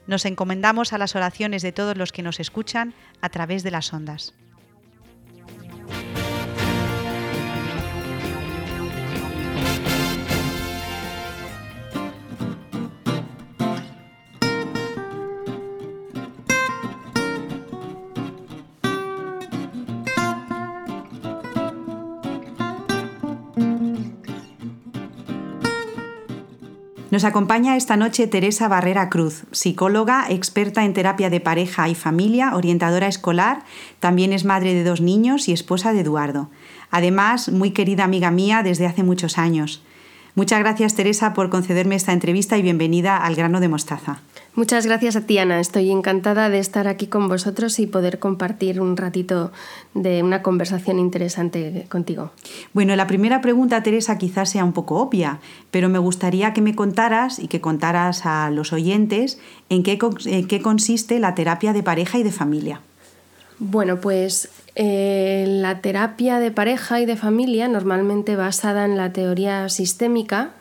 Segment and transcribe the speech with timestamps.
[0.09, 3.94] Nos encomendamos a las oraciones de todos los que nos escuchan a través de las
[3.94, 4.34] ondas.
[27.20, 32.56] Nos acompaña esta noche Teresa Barrera Cruz, psicóloga, experta en terapia de pareja y familia,
[32.56, 33.66] orientadora escolar,
[34.00, 36.50] también es madre de dos niños y esposa de Eduardo.
[36.92, 39.84] Además, muy querida amiga mía desde hace muchos años.
[40.35, 44.19] Muchas gracias Teresa por concederme esta entrevista y bienvenida al grano de mostaza.
[44.55, 45.59] Muchas gracias a ti, Ana.
[45.59, 49.52] Estoy encantada de estar aquí con vosotros y poder compartir un ratito
[49.94, 52.31] de una conversación interesante contigo.
[52.73, 55.39] Bueno, la primera pregunta, Teresa, quizás sea un poco obvia,
[55.72, 59.97] pero me gustaría que me contaras y que contaras a los oyentes en qué,
[60.61, 62.81] consiste la terapia de pareja y de familia.
[63.60, 69.68] Bueno, pues eh, la terapia de pareja y de familia, normalmente basada en la teoría
[69.68, 70.52] sistémica,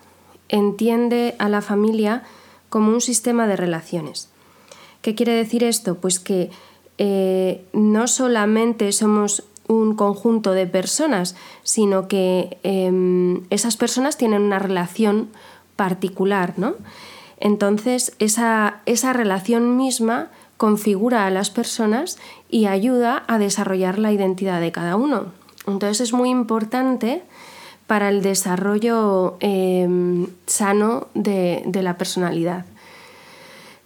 [0.49, 2.25] entiende a la familia
[2.69, 4.29] como un sistema de relaciones.
[5.01, 5.95] ¿Qué quiere decir esto?
[5.95, 6.51] Pues que
[6.99, 14.59] eh, no solamente somos un conjunto de personas, sino que em, esas personas tienen una
[14.59, 15.29] relación
[15.77, 16.75] particular, ¿no?
[17.39, 22.19] Entonces, esa, esa relación misma configura a las personas
[22.51, 25.33] y ayuda a desarrollar la identidad de cada uno.
[25.67, 27.23] Entonces es muy importante
[27.87, 32.67] para el desarrollo em, sano de, la personalidad.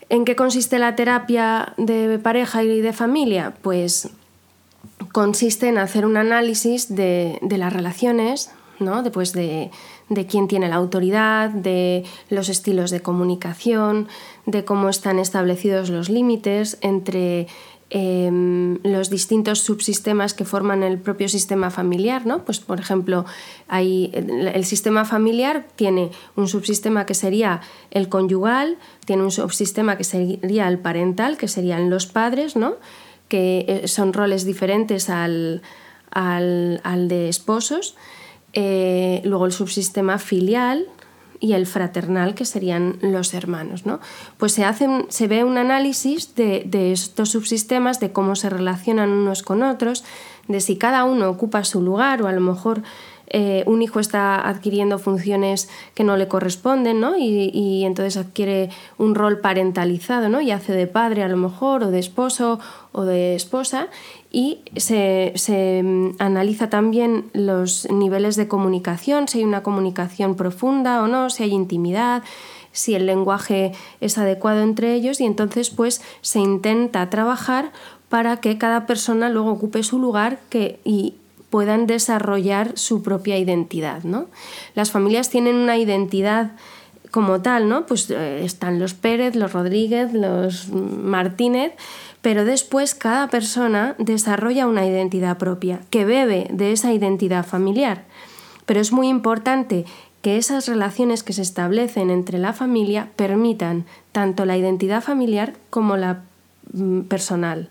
[0.09, 3.55] ¿En qué consiste la terapia de pareja y de familia?
[3.63, 4.11] Pues
[5.13, 8.51] consiste en hacer un análisis de, las relaciones,
[8.81, 9.03] ¿no?
[9.03, 9.71] Después de,
[10.09, 14.09] de quién tiene la autoridad, de los estilos de comunicación,
[14.47, 17.47] de cómo están establecidos los límites entre
[17.95, 22.43] Em, los distintos subsistemas que forman el propio sistema familiar, ¿no?
[22.43, 23.27] Pues por ejemplo,
[23.71, 27.61] el sistema familiar tiene un subsistema que sería
[27.91, 32.77] el conyugal, tiene un subsistema que sería el parental, que serían los padres, ¿no?
[33.29, 35.61] que eh, son roles diferentes al,
[36.15, 37.95] de esposos.
[38.55, 40.87] Eh, luego el subsistema filial,
[41.43, 43.85] y el fraternal, que serían los hermanos.
[43.85, 43.99] ¿no?
[44.39, 44.65] Pues se,
[45.09, 50.05] se ve un análisis de, de estos subsistemas, de cómo se relacionan unos con otros,
[50.47, 52.85] de si cada uno ocupa su lugar o a lo mejor
[53.29, 57.17] eh, un hijo está adquiriendo funciones que no le corresponden, ¿no?
[57.17, 60.41] Y, entonces adquiere un rol parentalizado, ¿no?
[60.41, 62.61] Y hace de padre a lo mejor, o de esposo,
[62.93, 63.89] o de esposa,
[64.31, 71.03] y se, se mm, analiza también los niveles de comunicación, si hay una comunicación profunda
[71.03, 72.23] o no, si hay intimidad,
[72.73, 77.71] si el lenguaje es adecuado entre ellos y entonces pues se intenta trabajar
[78.09, 81.15] para que cada persona luego ocupe su lugar que, y,
[81.53, 84.05] puedan desarrollar su propia identidad.
[84.05, 84.25] ¿no?
[84.75, 86.53] Las familias tienen una identidad
[87.11, 87.85] como tal, ¿no?
[87.85, 91.75] Pues eh, están los Pérez, los Rodríguez, los Martínez,
[92.23, 98.05] pero después cada persona desarrolla una identidad propia que bebe de esa identidad familiar.
[98.65, 99.85] Pero es muy importante
[100.23, 105.99] que esas relaciones que se establecen entre la familia permitan tanto la identidad familiar como
[105.99, 106.23] la
[106.73, 107.69] mm, personal.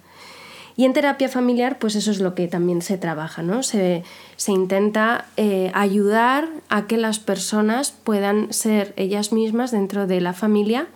[0.76, 3.64] Y en terapia familiar, pues eso es lo que también se trabaja, ¿no?
[3.64, 4.04] Se,
[4.48, 10.88] intenta eh, ayudar a que las personas puedan ser ellas mismas dentro de la familia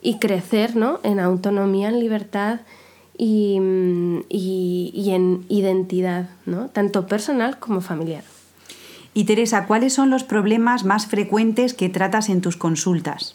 [0.00, 1.00] y crecer ¿no?
[1.02, 2.60] en autonomía, en libertad
[3.16, 6.68] y, en identidad, ¿no?
[6.68, 8.24] tanto personal como familiar.
[9.14, 13.34] Y Teresa, ¿cuáles son los problemas más frecuentes que tratas en tus consultas?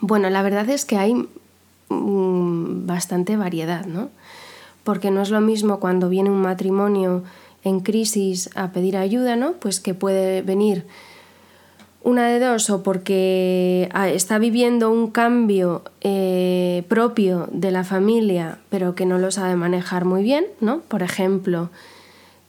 [0.00, 1.14] Bueno, la verdad es que hay
[1.88, 4.10] mm, bastante variedad, ¿no?
[4.84, 7.24] Porque no es lo mismo cuando viene un matrimonio
[7.64, 9.52] en crisis a pedir ayuda, ¿no?
[9.54, 10.86] Pues que puede venir
[12.04, 18.58] una de dos, o porque ah, está viviendo un cambio eh, propio de la familia,
[18.68, 20.80] pero que no lo sabe manejar muy bien, ¿no?
[20.80, 21.70] Por ejemplo,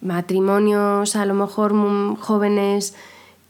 [0.02, 1.74] matrimonios a lo mejor
[2.20, 2.96] jóvenes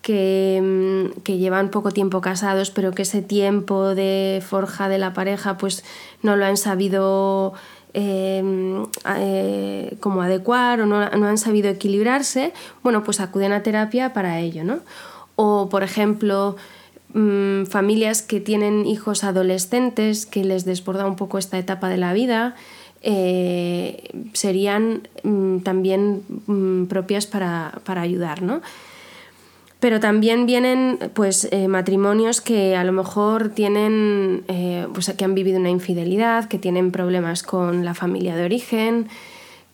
[0.03, 5.15] que, mm, que, llevan poco tiempo casados, pero que ese tiempo de forja de la
[5.15, 5.83] pareja pues
[6.21, 7.53] no lo han sabido
[7.97, 8.85] em,
[9.17, 12.51] eh, como adecuar o no, no, han sabido equilibrarse,
[12.83, 14.79] bueno, pues acuden a terapia para ello, ¿no?
[15.37, 16.57] O, por ejemplo,
[17.13, 22.11] mm, familias que tienen hijos adolescentes que les desborda un poco esta etapa de la
[22.11, 22.55] vida,
[23.01, 28.61] eh, serían mm, también mm, propias para, ayudar, ¿no?
[29.79, 35.35] Pero también vienen pues, eh, matrimonios que a lo mejor tienen, eh, pues, que han
[35.35, 39.07] vivido una infidelidad, que tienen problemas con la familia de origen,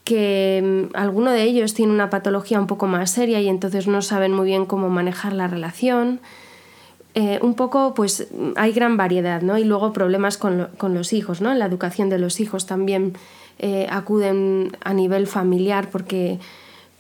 [0.04, 4.02] que mm, alguno de ellos tiene una patología un poco más seria y entonces no
[4.02, 6.20] saben muy bien cómo manejar la relación.
[7.14, 9.58] Eh, un poco, pues hay gran variedad, ¿no?
[9.58, 11.52] Y luego problemas con, los hijos, ¿no?
[11.52, 13.14] En la educación de los hijos también
[13.60, 16.40] eh, acuden a nivel familiar porque,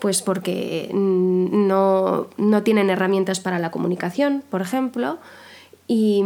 [0.01, 5.19] pues porque mm, no, no tienen herramientas para la comunicación, por ejemplo,
[5.87, 6.23] y,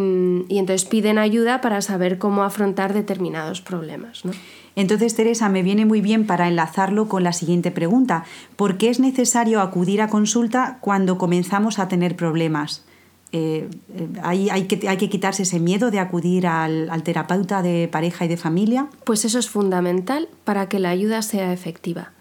[0.47, 4.31] y, entonces piden ayuda para saber cómo afrontar determinados problemas, ¿no?
[4.75, 8.25] Entonces, Teresa, me viene muy bien para enlazarlo con la siguiente pregunta.
[8.55, 12.83] ¿Por qué es necesario acudir a consulta cuando comenzamos a tener problemas?
[13.31, 17.87] Eh, eh, ¿hay, que, hay, que, quitarse ese miedo de acudir al, al terapeuta de
[17.89, 18.87] pareja y de familia?
[19.05, 22.11] Pues eso es fundamental para que la ayuda sea efectiva.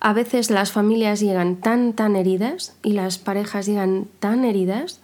[0.00, 5.00] A veces las familias llegan tan, tan heridas y las parejas llegan tan heridas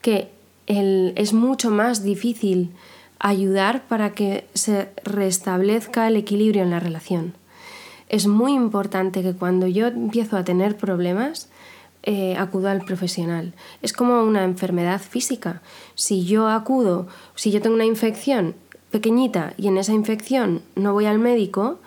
[0.00, 0.30] que
[0.66, 2.72] es mucho más difícil
[3.18, 7.34] ayudar para que se restablezca el equilibrio en la relación.
[8.08, 11.48] Es muy importante que cuando yo empiezo a tener problemas,
[12.04, 13.52] eh, acudo al profesional.
[13.82, 15.60] Es como una enfermedad física.
[15.94, 18.54] Si yo acudo, si yo tengo una infección
[18.90, 21.80] pequeñita y en esa infección no voy al médico,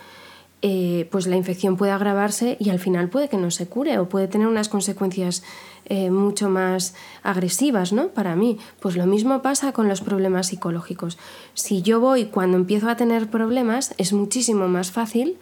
[0.62, 4.10] eh, pues la infección puede agravarse y al final puede que no se cure o
[4.10, 5.44] puede tener unas consecuencias
[5.86, 6.94] eh, mucho más
[7.24, 8.10] agresivas, ¿no?
[8.10, 8.60] Para mí.
[8.80, 11.18] Pues lo mismo pasa con los problemas psicológicos.
[11.54, 15.38] Si yo voy cuando empiezo a tener problemas, es muchísimo más fácil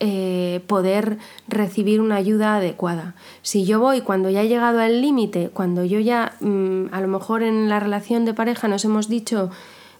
[0.00, 3.14] eh, poder recibir una ayuda adecuada.
[3.42, 7.08] Si yo voy cuando ya he llegado al límite, cuando yo ya mm, a lo
[7.08, 9.50] mejor en la relación de pareja nos hemos dicho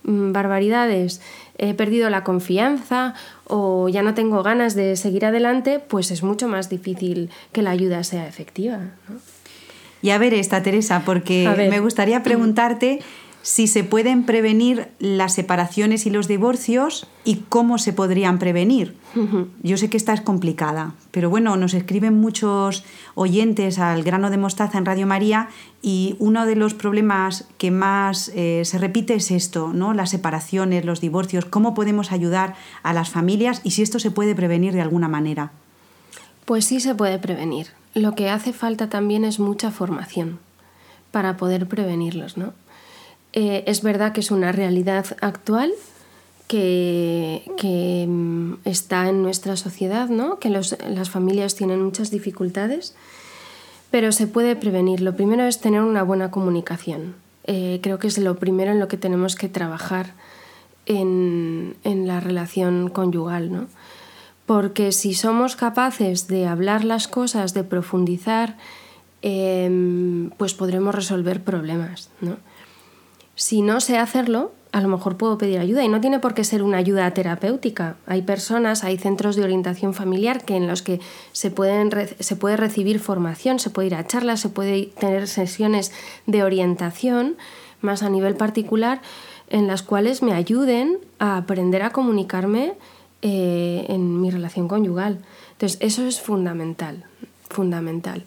[0.03, 1.21] mm, barbaridades,
[1.59, 3.15] he perdido la confianza
[3.47, 7.71] o ya no tengo ganas de seguir adelante, pues es mucho más difícil que la
[7.71, 8.81] ayuda sea efectiva.
[10.03, 13.01] Y a ver esta, Teresa, porque me gustaría preguntarte
[13.45, 18.97] si se pueden prevenir las separaciones y los divorcios y cómo se podrían prevenir.
[19.63, 24.39] Yo sé que esta es complicada, pero bueno, nos escriben muchos oyentes al grano de
[24.39, 25.51] mostaza en Radio María
[25.83, 29.93] y uno de los problemas que más eh, se repite es esto, ¿no?
[29.93, 34.35] Las separaciones, los divorcios, cómo podemos ayudar a las familias y si esto se puede
[34.35, 35.53] prevenir de alguna manera.
[36.47, 37.69] Pues sí se puede prevenir.
[37.93, 40.39] Lo que hace falta también es mucha formación
[41.11, 42.55] para poder prevenirlos, ¿no?
[43.37, 45.73] Eh, es verdad que es una realidad actual
[46.47, 50.39] que, mm, está en nuestra sociedad, ¿no?
[50.39, 52.95] que las familias tienen muchas dificultades,
[53.91, 55.01] pero se puede prevenir.
[55.01, 57.17] Lo primero es tener una buena comunicación.
[57.47, 60.15] Eh, creo que es lo primero en lo que tenemos que trabajar
[60.87, 63.53] en, la relación conyugal.
[63.53, 63.67] ¿no?
[64.47, 68.57] porque si somos capaces de hablar las cosas, de profundizar,
[69.23, 72.11] em, pues podremos resolver problemas.
[72.21, 72.37] ¿no?
[73.37, 76.43] Si no sé hacerlo, a lo mejor puedo pedir ayuda y no tiene por qué
[76.43, 77.97] ser una ayuda terapéutica.
[78.07, 81.01] Hay personas, hay centros de orientación familiar que en los que
[81.33, 85.93] se, pueden, se puede recibir formación, se puede ir a charlas, se puede tener sesiones
[86.27, 87.37] de orientación
[87.81, 89.01] más a nivel particular
[89.49, 92.75] en las cuales me ayuden a aprender a comunicarme
[93.23, 95.21] eh, en mi relación conyugal.
[95.53, 97.05] Entonces, eso es fundamental,
[97.49, 98.25] fundamental.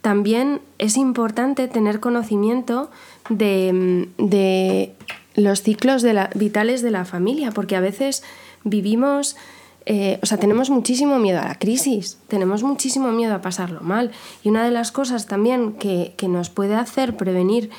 [0.00, 2.90] También es importante tener conocimiento
[3.28, 4.92] de,
[5.34, 6.04] los ciclos
[6.34, 8.22] vitales de la familia, porque a veces
[8.64, 9.36] vivimos,
[9.84, 14.12] eh, o sea, tenemos muchísimo miedo a la crisis, tenemos muchísimo miedo a pasarlo mal.
[14.42, 17.70] Y una de las cosas también que, nos puede hacer prevenir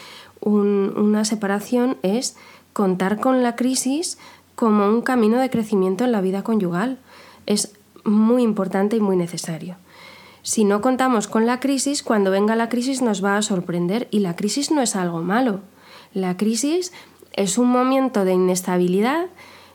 [0.42, 2.36] una separación es
[2.74, 4.20] contar con la crisis
[4.56, 7.00] como un camino de crecimiento en la vida conyugal.
[7.48, 7.74] Es
[8.04, 9.78] muy importante y muy necesario.
[10.44, 14.20] Si no contamos con la crisis, cuando venga la crisis nos va a sorprender y
[14.20, 15.62] la crisis no es algo malo.
[16.14, 16.94] La crisis
[17.34, 19.28] es un momento de inestabilidad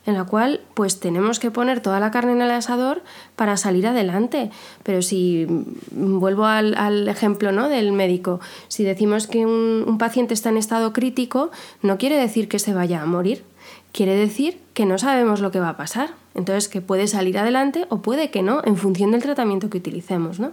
[0.04, 3.02] en la cual pues tenemos que poner toda la carne en el asador
[3.36, 4.50] para salir adelante.
[4.82, 7.68] Pero si mm, vuelvo al, ejemplo ¿no?
[7.68, 11.50] del médico, si decimos que un, un paciente está en estado crítico,
[11.82, 13.44] no quiere decir que se vaya a morir,
[13.92, 16.14] quiere decir que no sabemos lo que va a pasar.
[16.34, 20.40] Entonces, que puede salir adelante o puede que no, en función del tratamiento que utilicemos.
[20.40, 20.52] ¿no?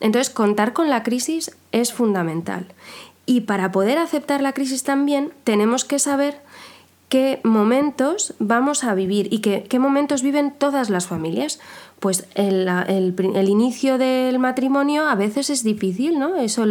[0.00, 2.66] Entonces, contar con la crisis es fundamental.
[3.26, 6.40] Y para poder aceptar la crisis también, tenemos que saber
[7.08, 11.60] qué momentos vamos a vivir y qué, momentos viven todas las familias.
[12.00, 12.68] Pues el,
[13.48, 16.36] inicio del matrimonio a veces es difícil, ¿no?
[16.36, 16.64] Eso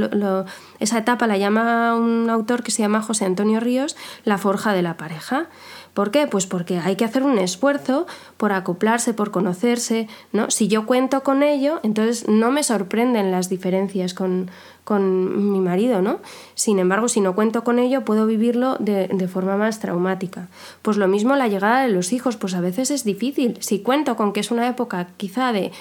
[0.79, 4.83] esa etapa la llama un autor que se llama José Antonio Ríos la forja de
[4.83, 5.47] la pareja.
[5.93, 6.25] ¿Por qué?
[6.25, 10.49] Pues porque hay que hacer un esfuerzo por acoplarse, por conocerse, ¿no?
[10.49, 14.49] Si yo cuento con ello, entonces no me sorprenden las diferencias con,
[14.89, 16.19] mi marido, ¿no?
[16.55, 20.49] Sin embargo, si no cuento con ello, puedo vivirlo de, de, forma más traumática.
[20.81, 23.57] Pues lo mismo la llegada de los hijos, pues a veces es difícil.
[23.61, 25.71] Si cuento con que es una época quizá de,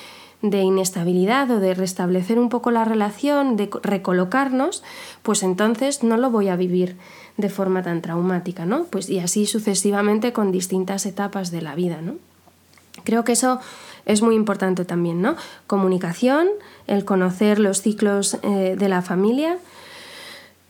[0.43, 4.83] de inestabilidad o de restablecer un poco la relación, de recolocarnos,
[5.23, 6.97] pues entonces no lo voy a vivir
[7.37, 8.85] de forma tan traumática, ¿no?
[8.85, 12.17] Pues y así sucesivamente con distintas etapas de la vida, ¿no?
[13.05, 13.61] Creo que eso
[14.05, 15.37] es muy importante también, ¿no?
[15.67, 16.49] Comunicación,
[16.87, 19.59] el conocer los ciclos eh, de la familia,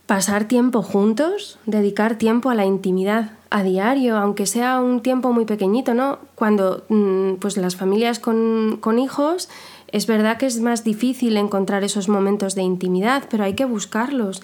[0.06, 5.44] pasar tiempo juntos, dedicar tiempo a la intimidad a diario, aunque sea un tiempo muy
[5.44, 6.18] pequeñito, ¿no?
[6.34, 9.48] Cuando mm, pues las familias con, con hijos
[9.88, 14.42] es verdad que es más difícil encontrar esos momentos de intimidad, pero hay que buscarlos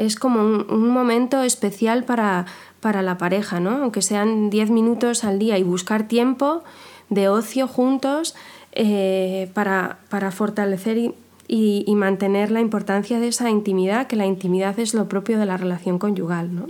[0.00, 2.46] es como un, momento especial para,
[2.82, 3.82] la pareja, ¿no?
[3.82, 6.64] aunque sean 10 minutos al día y buscar tiempo
[7.10, 8.34] de ocio juntos
[8.72, 9.98] eh, para,
[10.30, 11.12] fortalecer
[11.48, 15.56] y, mantener la importancia de esa intimidad, que la intimidad es lo propio de la
[15.56, 16.54] relación conyugal.
[16.54, 16.66] ¿no?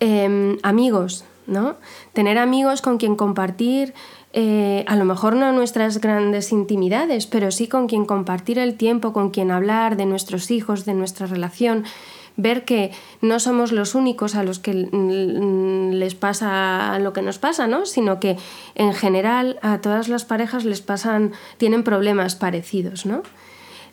[0.00, 1.76] Em, amigos, ¿no?
[2.12, 3.94] tener amigos con quien compartir
[4.38, 9.14] eh, a lo mejor no nuestras grandes intimidades, pero sí con quien compartir el tiempo,
[9.14, 11.84] con quien hablar de nuestros hijos, de nuestra relación,
[12.36, 17.66] ver que no somos los únicos a los que les pasa lo que nos pasa,
[17.66, 17.86] ¿no?
[17.86, 18.36] sino que
[18.74, 23.06] en general a todas las parejas les pasan, tienen problemas parecidos.
[23.06, 23.22] ¿no?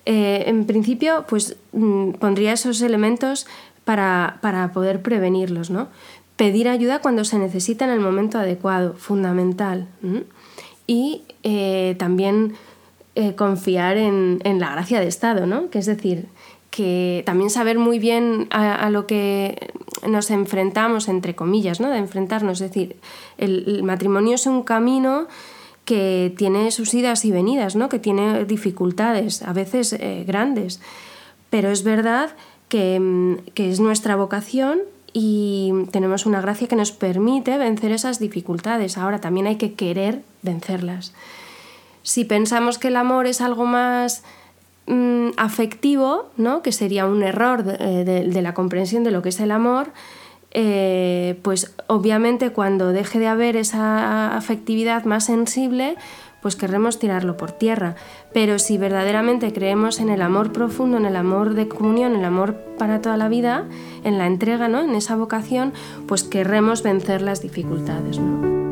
[0.05, 3.47] Eh, en principio, pues mm, pondría esos elementos
[3.85, 5.69] para, para poder prevenirlos.
[5.69, 5.87] ¿no?
[6.35, 9.87] Pedir ayuda cuando se necesita en el momento adecuado, fundamental.
[10.87, 12.55] Y eh, también
[13.15, 15.69] eh, confiar en, la gracia de Estado, ¿no?
[15.69, 16.25] Que es decir,
[16.73, 19.71] que también saber muy bien a, lo que
[20.07, 21.91] nos enfrentamos, entre comillas, ¿no?
[21.91, 22.61] De enfrentarnos.
[22.61, 22.95] Es decir,
[23.37, 25.27] el, matrimonio es un camino
[25.85, 27.89] que tiene sus idas y venidas, ¿no?
[27.89, 30.81] Que tiene dificultades, a veces eh, grandes.
[31.51, 32.31] Pero es verdad
[32.69, 34.79] que, mm, que es nuestra vocación
[35.13, 38.97] y tenemos una gracia que nos permite vencer esas dificultades.
[38.97, 41.13] Ahora también hay que querer vencerlas.
[42.01, 44.23] Si pensamos que el amor es algo más
[44.87, 46.61] mm, afectivo, ¿no?
[46.61, 49.91] que sería un error de, de, la comprensión de lo que es el amor,
[50.55, 55.95] eh, pues obviamente cuando deje de haber esa afectividad más sensible,
[56.43, 57.95] pues querremos tirarlo por tierra.
[58.33, 62.55] Pero si verdaderamente creemos en el amor profundo, en el amor de comunión, el amor
[62.77, 63.65] para toda la vida,
[64.03, 64.81] en la entrega, ¿no?
[64.81, 65.73] en esa vocación,
[66.07, 68.19] pues querremos vencer las dificultades.
[68.19, 68.62] para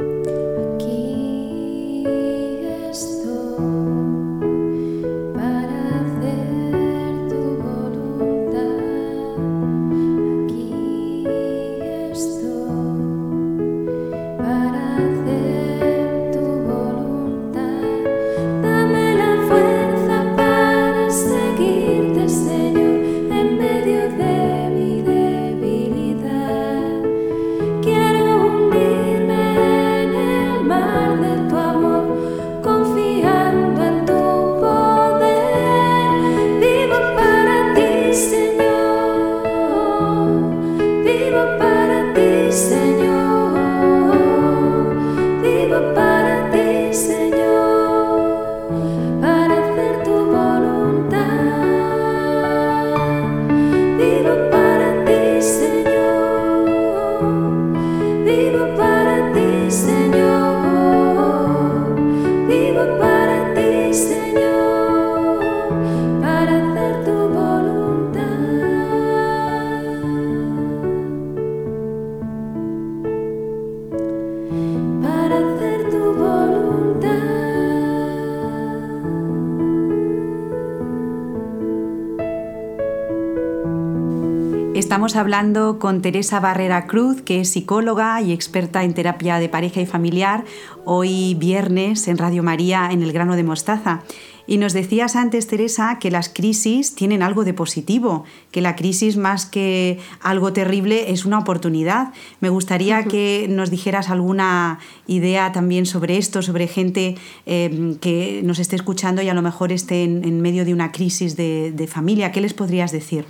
[85.12, 89.82] Estamos hablando con Teresa Barrera Cruz, que es psicóloga y experta en terapia de pareja
[89.82, 90.46] y familiar,
[90.86, 94.03] hoy viernes en Radio María en el grano de mostaza.
[94.48, 99.18] Y nos decías antes, Teresa, que las crisis tienen algo de positivo, que la crisis
[99.18, 102.13] más que algo terrible es una oportunidad.
[102.39, 108.60] Me gustaría que nos dijeras alguna idea también sobre esto, sobre gente em, que nos
[108.60, 112.32] esté escuchando y a lo mejor esté en, medio de una crisis de, de familia.
[112.32, 113.25] ¿Qué les podrías decir?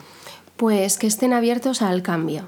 [0.62, 2.44] Pues que estén abiertos al cambio.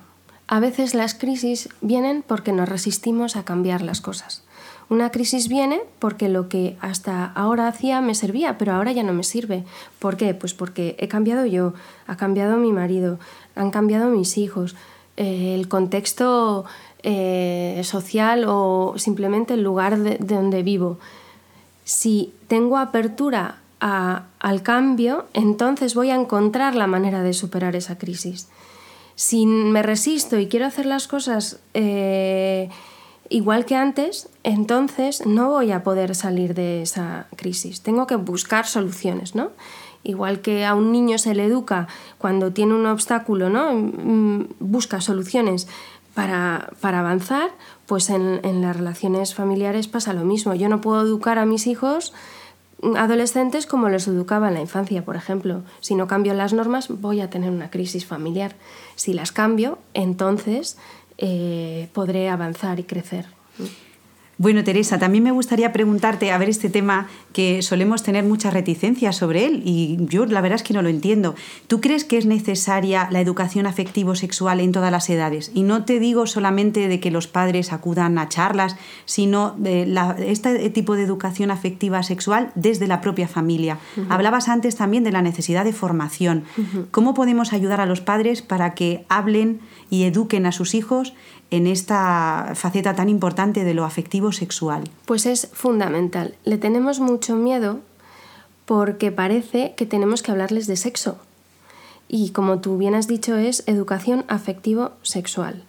[0.45, 4.43] A veces las crisis vienen porque nos resistimos a cambiar las cosas.
[4.87, 9.13] Una crisis viene porque lo que hasta ahora hacía me servía, pero ahora ya no
[9.13, 9.63] me sirve.
[9.97, 10.35] ¿Por qué?
[10.35, 11.73] Pues porque he cambiado yo,
[12.05, 13.17] ha cambiado mi marido,
[13.55, 14.75] han cambiado mis hijos,
[15.17, 16.65] eh, el contexto
[17.01, 20.99] eh, social o simplemente el lugar de, donde vivo.
[21.83, 28.47] Si tengo apertura al cambio, entonces voy a encontrar la manera de superar esa crisis.
[29.15, 32.69] Si me resisto y quiero hacer las cosas eh,
[33.27, 37.81] igual que antes, entonces no voy a poder salir de esa crisis.
[37.81, 39.51] Tengo que buscar soluciones, ¿no?
[40.05, 41.87] Igual que a un niño se le educa
[42.17, 43.73] cuando tiene un obstáculo, ¿no?
[43.73, 45.67] Mm, busca soluciones
[46.13, 47.49] para, avanzar,
[47.85, 50.53] pues en, en, las relaciones familiares pasa lo mismo.
[50.53, 52.13] Yo no puedo educar a mis hijos
[52.97, 55.63] adolescentes como los educaba en la infancia, por ejemplo.
[55.79, 58.55] Si no cambio las normas, voy a tener una crisis familiar.
[58.95, 60.77] Si las cambio, entonces
[61.17, 63.25] eh, podré avanzar y crecer.
[64.39, 69.15] Bueno, Teresa, también me gustaría preguntarte, a ver, este tema que solemos tener muchas reticencias
[69.15, 71.35] sobre él y yo la verdad es que no lo entiendo.
[71.67, 75.51] ¿Tú crees que es necesaria la educación afectivo-sexual en todas las edades?
[75.53, 78.75] Y no te digo solamente de que los padres acudan a charlas,
[79.05, 79.87] sino de
[80.27, 83.77] este tipo de educación afectiva sexual desde la propia familia.
[84.09, 86.43] Hablabas antes también de la necesidad de formación.
[86.89, 89.61] ¿Cómo podemos ayudar a los padres para que hablen
[89.93, 91.13] y eduquen a sus hijos
[91.51, 94.89] en esta faceta tan importante de lo afectivo sexual?
[95.05, 96.33] Pues es fundamental.
[96.45, 97.79] Le tenemos mucho miedo
[98.65, 101.17] porque parece que tenemos que hablarles de sexo.
[102.07, 105.63] Y como tú bien has dicho, es educación afectivo-sexual.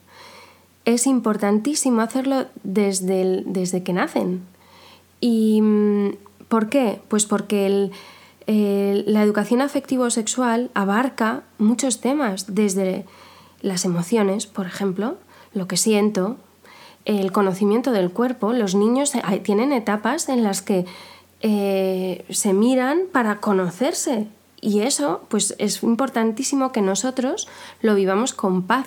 [0.87, 4.41] Es importantísimo hacerlo desde, desde que nacen.
[5.21, 6.15] ¿Y mm,
[6.49, 7.03] por qué?
[7.09, 7.91] Pues porque
[8.47, 13.05] la educación afectivo-sexual abarca muchos temas, desde
[13.65, 15.17] las emociones, por ejemplo,
[15.55, 16.37] lo que siento,
[17.07, 18.53] el conocimiento del cuerpo.
[18.53, 20.85] Los niños tienen etapas en las que
[21.41, 24.29] eh, se miran para conocerse
[24.61, 27.49] y eso pues es importantísimo que nosotros
[27.81, 28.87] lo vivamos con paz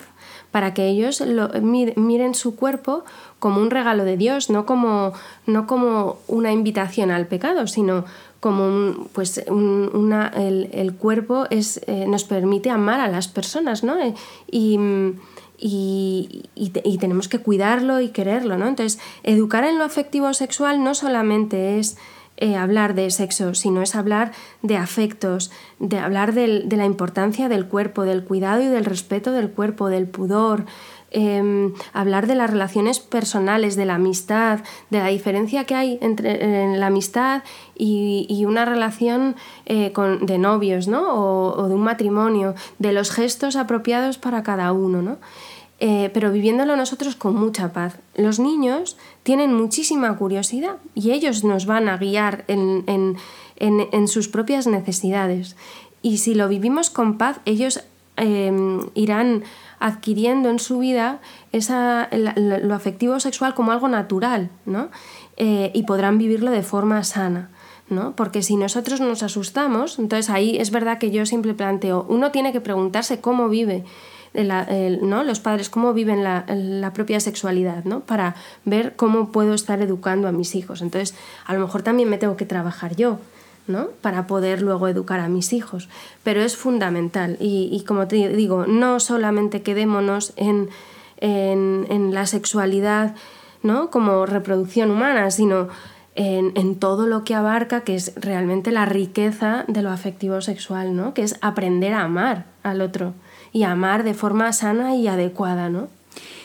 [0.50, 1.22] para que ellos
[1.60, 3.04] miren su cuerpo
[3.38, 5.12] como un regalo de Dios, no como,
[5.46, 8.04] no como una invitación al pecado, sino
[8.40, 13.96] como pues una, el, cuerpo es, eh, nos permite amar a las personas, ¿no?
[14.50, 14.78] Y,
[15.60, 18.68] y, tenemos que cuidarlo y quererlo, ¿no?
[18.68, 21.96] Entonces, educar en lo afectivo sexual no solamente es
[22.36, 24.30] eh, hablar de sexo, sino es hablar
[24.62, 29.50] de afectos, de hablar de la importancia del cuerpo, del cuidado y del respeto del
[29.50, 30.64] cuerpo, del pudor,
[31.10, 36.76] Em, hablar de las relaciones personales, de la amistad, de la diferencia que hay entre
[36.76, 37.44] la amistad
[37.74, 41.14] y, una relación eh, de novios ¿no?
[41.14, 45.00] o, de un matrimonio, de los gestos apropiados para cada uno.
[45.00, 45.16] ¿no?
[45.80, 47.98] Eh, pero viviéndolo nosotros con mucha paz.
[48.14, 52.84] Los niños tienen muchísima curiosidad y ellos nos van a guiar en,
[53.56, 55.56] en sus propias necesidades.
[56.02, 57.82] Y si lo vivimos con paz, ellos
[58.16, 59.44] em, irán
[59.80, 61.20] adquiriendo en su vida
[61.52, 64.88] esa, lo afectivo sexual como algo natural, ¿no?
[65.36, 67.50] Eh, y podrán vivirlo de forma sana.
[67.90, 68.14] ¿no?
[68.16, 72.52] Porque si nosotros nos asustamos, entonces ahí es verdad que yo siempre planteo, uno tiene
[72.52, 73.84] que preguntarse cómo vive
[74.34, 75.24] ¿no?
[75.24, 78.00] los padres, cómo viven la, la, propia sexualidad, ¿no?
[78.00, 80.82] para ver cómo puedo estar educando a mis hijos.
[80.82, 83.18] Entonces, a lo mejor también me tengo que trabajar yo.
[83.68, 83.88] ¿No?
[84.00, 85.88] para poder luego educar a mis hijos.
[86.24, 90.70] Pero es fundamental y, como te digo, no solamente quedémonos en,
[91.18, 93.14] en, la sexualidad
[93.62, 93.90] ¿no?
[93.90, 95.68] como reproducción humana, sino
[96.14, 100.96] en, en, todo lo que abarca, que es realmente la riqueza de lo afectivo sexual,
[100.96, 101.14] ¿no?
[101.14, 103.14] que es aprender a amar al otro
[103.52, 105.68] y amar de forma sana y adecuada.
[105.68, 105.88] ¿no?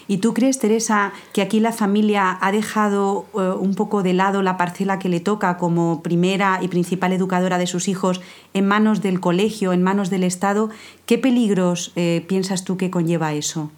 [0.07, 4.41] ¿Y tú crees, Teresa, que aquí la familia ha dejado eh, un poco de lado
[4.41, 8.21] la parcela que le toca como primera y principal educadora de sus hijos
[8.53, 10.69] en manos del colegio, en manos del Estado?
[11.05, 13.71] ¿Qué peligros eh, piensas tú que conlleva eso?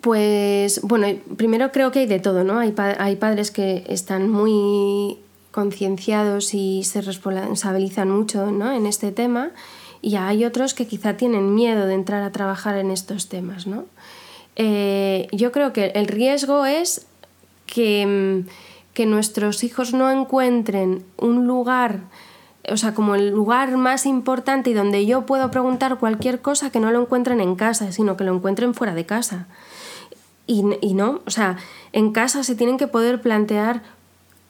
[0.00, 2.58] Pues bueno, primero creo que hay de todo, ¿no?
[2.58, 5.18] Hay, hay padres que están muy
[5.50, 8.70] concienciados y se responsabilizan mucho ¿no?
[8.72, 9.50] en este tema
[10.00, 13.66] y hay otros que quizá tienen miedo de entrar a trabajar en estos temas.
[13.66, 13.86] ¿no?
[14.58, 17.06] Eh, yo creo que el riesgo es
[17.66, 18.06] que,
[18.44, 18.48] mm,
[18.92, 22.00] que nuestros hijos no encuentren un lugar
[22.70, 26.80] o sea, como el lugar más importante y donde yo puedo preguntar cualquier cosa que
[26.80, 29.46] no lo encuentren en casa, sino que lo encuentren fuera de casa.
[30.46, 31.56] Y, y, no, o sea,
[31.92, 33.82] en casa se tienen que poder plantear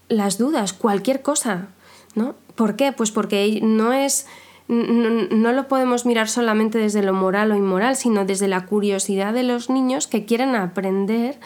[0.08, 1.68] las dudas, cualquier cosa,
[2.14, 2.34] ¿no?
[2.54, 2.92] ¿Por qué?
[2.92, 4.26] Pues porque no es
[4.68, 9.42] no, lo podemos mirar solamente desde lo moral o inmoral, sino desde la curiosidad de
[9.42, 11.38] los niños que quieren aprender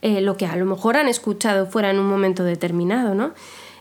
[0.00, 3.32] eh, lo que a lo mejor han escuchado fuera en un momento determinado, ¿no?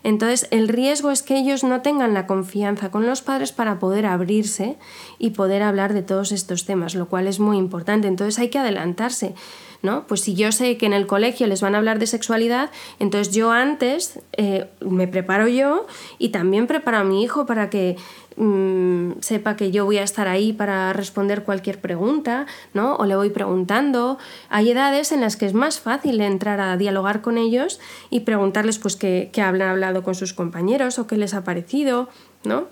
[0.03, 4.05] Entonces, el riesgo es que ellos no tengan la confianza con los padres para poder
[4.05, 4.77] abrirse
[5.17, 8.07] y poder hablar de todos estos temas, lo cual es muy importante.
[8.07, 9.33] Entonces, hay que adelantarse.
[9.81, 10.05] ¿No?
[10.07, 13.33] Pues si yo sé que en el colegio les van a hablar de sexualidad, entonces
[13.33, 15.87] yo antes eh, me preparo yo
[16.17, 17.95] y también preparo a mi hijo para que
[18.35, 22.95] mm, sepa que yo voy a estar ahí para responder cualquier pregunta, ¿no?
[22.95, 24.17] O le voy preguntando.
[24.49, 28.79] Hay edades en las que es más fácil entrar a dialogar con ellos y preguntarles
[28.79, 32.09] pues qué, qué han hablado con sus compañeros o qué les ha parecido,
[32.43, 32.67] ¿no?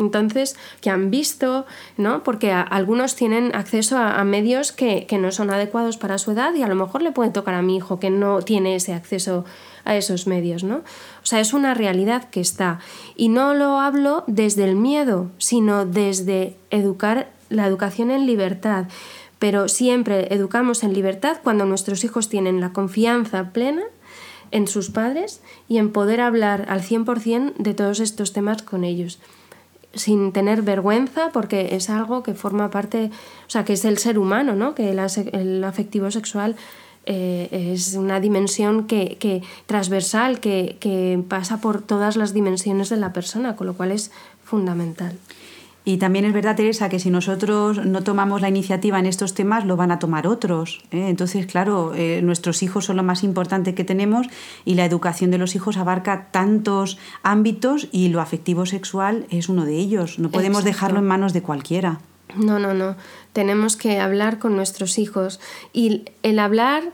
[0.00, 2.22] Entonces que han visto, ¿no?
[2.22, 6.68] Porque algunos tienen acceso a, medios que, no son adecuados para su edad y a
[6.68, 9.44] lo mejor le puede tocar a mi hijo que no tiene ese acceso
[9.84, 10.76] a esos medios, ¿no?
[10.76, 12.80] O sea, es una realidad que está.
[13.16, 18.86] Y no lo hablo desde el miedo, sino desde educar la educación en libertad.
[19.38, 23.82] Pero siempre educamos en libertad cuando nuestros hijos tienen la confianza plena
[24.50, 29.18] en sus padres y en poder hablar al 100% de todos estos temas con ellos
[29.94, 33.10] sin tener vergüenza porque es algo que forma parte,
[33.46, 34.74] o sea, que es el ser humano, ¿no?
[34.74, 36.56] Que el, afectivo sexual
[37.06, 42.96] eh, es una dimensión que, que transversal, que, que pasa por todas las dimensiones de
[42.96, 44.10] la persona, con lo cual es
[44.44, 45.16] fundamental.
[45.84, 49.64] Y también es verdad, Teresa, que si nosotros no tomamos la iniciativa en estos temas,
[49.64, 50.82] lo van a tomar otros.
[50.90, 51.08] ¿eh?
[51.08, 54.26] Entonces, claro, eh, nuestros hijos son lo más importante que tenemos
[54.66, 59.64] y la educación de los hijos abarca tantos ámbitos y lo afectivo sexual es uno
[59.64, 60.18] de ellos.
[60.18, 62.00] No podemos dejarlo en manos de cualquiera.
[62.36, 62.96] No, no, no.
[63.32, 65.40] Tenemos que hablar con nuestros hijos.
[65.72, 66.84] Y el hablar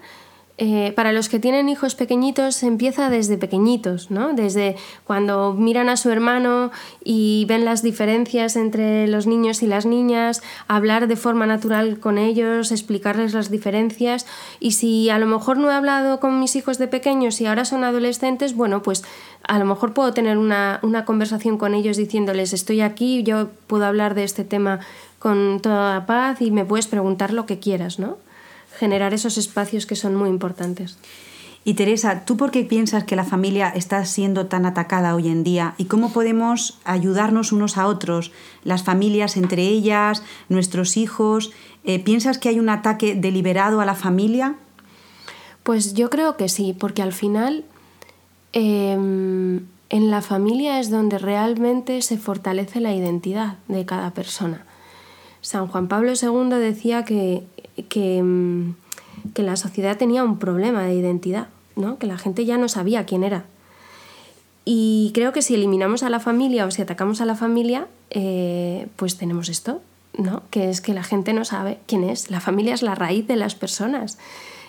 [0.59, 4.33] eh, para los que tienen hijos pequeñitos empieza desde pequeñitos, ¿no?
[4.33, 6.71] Desde cuando miran a su hermano
[7.05, 12.17] y ven las diferencias entre los niños y las niñas, hablar de forma natural con
[12.17, 14.25] ellos, explicarles las diferencias.
[14.59, 17.67] Y si a lo mejor no he hablado con mis hijos de pequeños y ahora
[17.67, 19.05] son adolescentes, bueno, pues
[19.47, 23.85] a lo mejor puedo tener una, una conversación con ellos diciéndoles estoy aquí, yo puedo
[23.85, 24.81] hablar de este tema
[25.19, 28.17] con toda paz y me puedes preguntar lo que quieras, ¿no?
[28.77, 30.99] Generar esos espacios que son muy importantes.
[31.65, 35.43] Y Teresa, ¿tú por qué piensas que la familia está siendo tan atacada hoy en
[35.43, 35.75] día?
[35.79, 38.31] ¿Y cómo podemos ayudarnos unos a otros,
[38.63, 41.51] las familias entre ellas, nuestros hijos?
[41.83, 44.55] Eh, ¿Piensas que hay un ataque deliberado a la familia?
[45.65, 47.65] Pues yo creo que sí, porque al final
[48.53, 54.65] em, en la familia es donde realmente se fortalece la identidad de cada persona.
[55.41, 57.45] San Juan Pablo II decía que
[57.77, 58.71] Mm,
[59.35, 61.99] que, la sociedad tenía un problema de identidad, ¿no?
[61.99, 63.45] que la gente ya no sabía quién era.
[64.65, 68.89] Y creo que si eliminamos a la familia o si atacamos a la familia, eh,
[68.97, 69.81] pues tenemos esto,
[70.19, 70.43] ¿no?
[70.51, 72.31] que es que la gente no sabe quién es.
[72.31, 74.19] La familia es la raíz de las personas.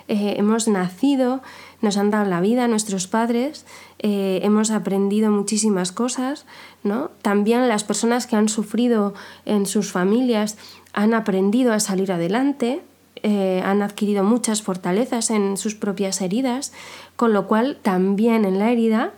[0.07, 1.41] Eh, hemos nacido,
[1.81, 3.65] nos han dado la vida nuestros padres,
[3.99, 6.45] eh, hemos aprendido muchísimas cosas,
[6.83, 7.11] ¿no?
[7.21, 9.13] También las personas que han sufrido
[9.45, 10.57] en sus familias
[10.93, 12.81] han aprendido a salir adelante,
[13.23, 16.73] eh, han adquirido muchas fortalezas en sus propias heridas,
[17.15, 19.11] con lo cual también en la herida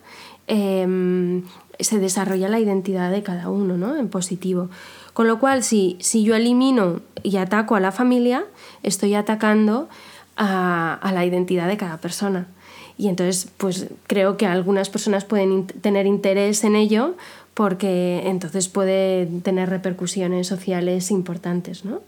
[0.47, 1.43] em,
[1.79, 3.95] se desarrolla la identidad de cada uno, ¿no?
[3.95, 4.69] En positivo.
[5.13, 8.45] Con lo cual, si, si yo elimino y ataco a la familia,
[8.83, 9.89] estoy atacando
[10.39, 12.47] a, la identidad de cada persona.
[12.97, 17.15] Y entonces, pues creo que algunas personas pueden tener interés en ello
[17.53, 22.01] porque entonces puede tener repercusiones sociales importantes, ¿no?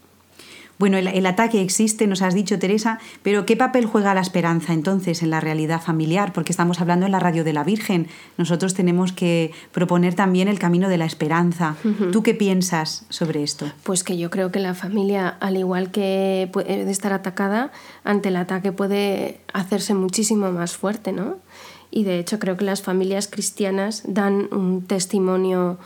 [0.82, 5.22] Bueno, el, ataque existe, nos has dicho Teresa, pero ¿qué papel juega la esperanza entonces
[5.22, 6.34] en la realidad familiar?
[6.34, 8.08] Porque estamos hablando en la radio de la Virgen.
[8.40, 11.76] Nosotros tenemos que proponer también el camino de la esperanza.
[12.12, 13.72] ¿Tú qué piensas sobre esto?
[13.84, 17.72] Pues que yo creo que la familia, al igual que puede estar atacada,
[18.04, 21.38] ante el ataque puede hacerse muchísimo más fuerte, ¿no?
[21.92, 25.78] Y de hecho creo que las familias cristianas dan un testimonio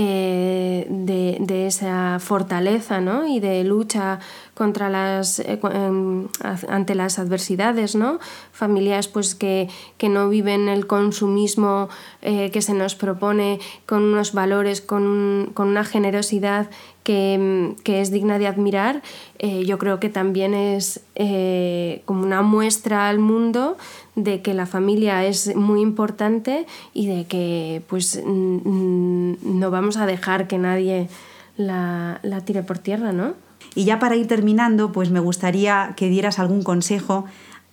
[0.00, 3.26] eh, de, esa fortaleza ¿no?
[3.26, 4.20] y de lucha
[4.58, 6.26] contra las, eh, em,
[6.66, 8.18] ante las adversidades, ¿no?
[8.50, 9.68] familias pues, que,
[9.98, 11.88] que no viven el consumismo
[12.22, 16.70] eh, que se nos propone con unos valores, con, con, una generosidad
[17.04, 19.00] que, es digna de admirar,
[19.38, 21.02] eh, yo creo que también es
[22.04, 23.76] como una muestra al mundo
[24.16, 30.48] de que la familia es muy importante y de que pues no vamos a dejar
[30.48, 31.08] que nadie
[31.56, 33.47] la, la tire por tierra, ¿no?
[33.78, 37.26] Y ya para ir terminando, pues me gustaría que dieras algún consejo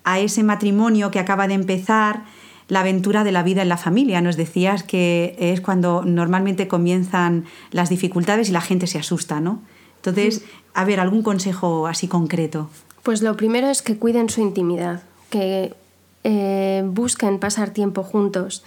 [0.04, 2.26] a ese matrimonio que acaba de empezar
[2.68, 4.22] la aventura de la vida en la familia.
[4.22, 9.64] Nos decías que es cuando normalmente comienzan las dificultades y la gente se asusta, ¿no?
[9.96, 12.70] Entonces, a ver, algún consejo así concreto.
[13.02, 15.74] Pues lo primero es que cuiden su intimidad, que
[16.24, 18.64] eh, busquen pasar tiempo juntos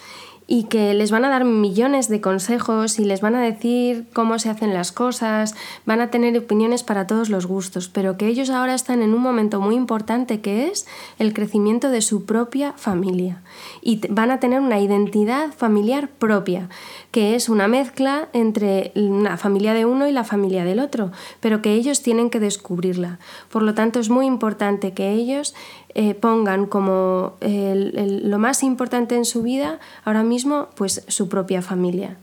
[0.50, 4.38] y que les van a dar millones de consejos y les van a decir cómo
[4.38, 8.48] se hacen las cosas, van a tener opiniones para todos los gustos, pero que ellos
[8.48, 10.86] ahora están en un momento muy importante que es
[11.18, 13.42] el crecimiento de su propia familia
[13.82, 16.70] y van a tener una identidad familiar propia,
[17.10, 21.60] que es una mezcla entre la familia de uno y la familia del otro, pero
[21.60, 23.18] que ellos tienen que descubrirla.
[23.50, 25.54] Por lo tanto, es muy importante que ellos
[25.94, 30.37] eh, pongan como lo más importante en su vida ahora mismo
[30.74, 32.16] pues su propia familia.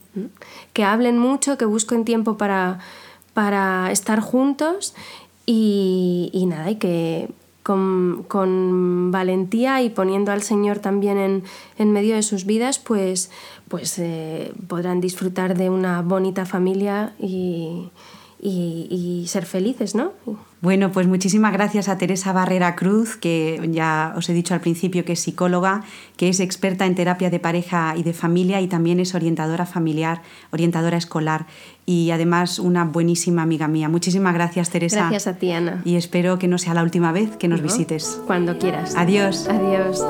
[0.73, 2.79] Que hablen mucho, que busquen tiempo para,
[3.33, 4.93] para estar juntos
[5.45, 7.29] y, y nada, y que
[7.63, 11.43] con, con, valentía y poniendo al Señor también en,
[11.77, 13.31] en medio de sus vidas, pues,
[13.67, 17.89] pues eh, podrán disfrutar de una bonita familia y,
[18.39, 20.11] y, ser felices, ¿no?
[20.61, 25.05] Bueno, pues muchísimas gracias a Teresa Barrera Cruz, que ya os he dicho al principio
[25.05, 25.83] que es psicóloga,
[26.17, 30.21] que es experta en terapia de pareja y de familia y también es orientadora familiar,
[30.51, 31.45] orientadora escolar
[31.85, 33.89] y además una buenísima amiga mía.
[33.89, 35.01] Muchísimas gracias, Teresa.
[35.01, 35.81] Gracias a ti, Ana.
[35.85, 38.21] Y espero que no sea la última vez que nos visites.
[38.25, 38.95] Cuando quieras.
[38.95, 39.47] Adiós.
[39.47, 40.03] Adiós.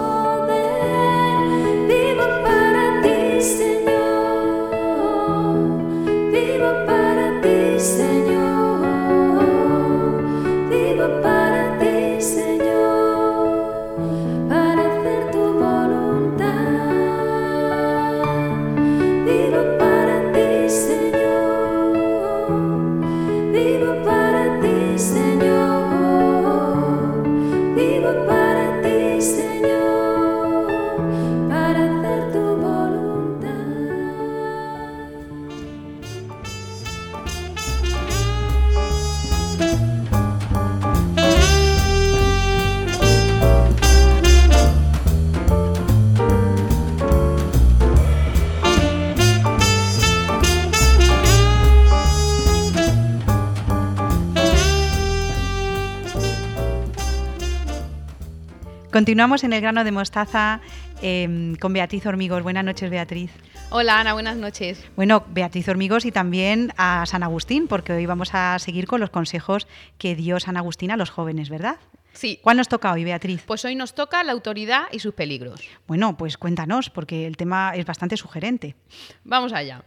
[58.95, 60.61] Continuamos en el grano de mostaza
[61.01, 62.41] em, con Beatriz Hormigos.
[62.43, 63.29] Buenas noches, Beatriz.
[63.69, 64.81] Hola, Ana, buenas noches.
[64.95, 69.09] Bueno, Beatriz Hormigos y también a San Agustín, porque hoy vamos a seguir con los
[69.09, 71.75] consejos que dio San Agustín a los jóvenes, ¿verdad?
[72.13, 72.39] Sí.
[72.41, 73.43] ¿Cuál nos toca hoy, Beatriz?
[73.45, 75.59] Pues hoy nos toca la autoridad y sus peligros.
[75.87, 78.77] Bueno, pues cuéntanos, porque el tema es bastante sugerente.
[79.25, 79.83] Vamos allá.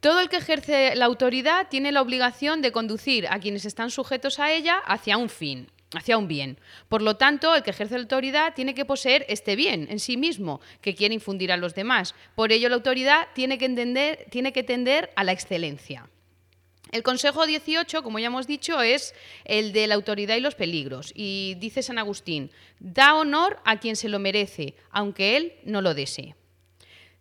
[0.00, 4.38] Todo el que ejerce la autoridad tiene la obligación de conducir a quienes están sujetos
[4.38, 6.58] a ella hacia un fin, hacia un bien.
[6.88, 10.16] Por lo tanto, el que ejerce la autoridad tiene que poseer este bien en sí
[10.16, 12.14] mismo que quiere infundir a los demás.
[12.34, 16.08] Por ello, la autoridad tiene que, entender, tiene que tender a la excelencia.
[16.90, 21.12] El consejo 18, como ya hemos dicho, es el de la autoridad y los peligros.
[21.14, 25.94] Y dice San Agustín, da honor a quien se lo merece, aunque él no lo
[25.94, 26.34] desee.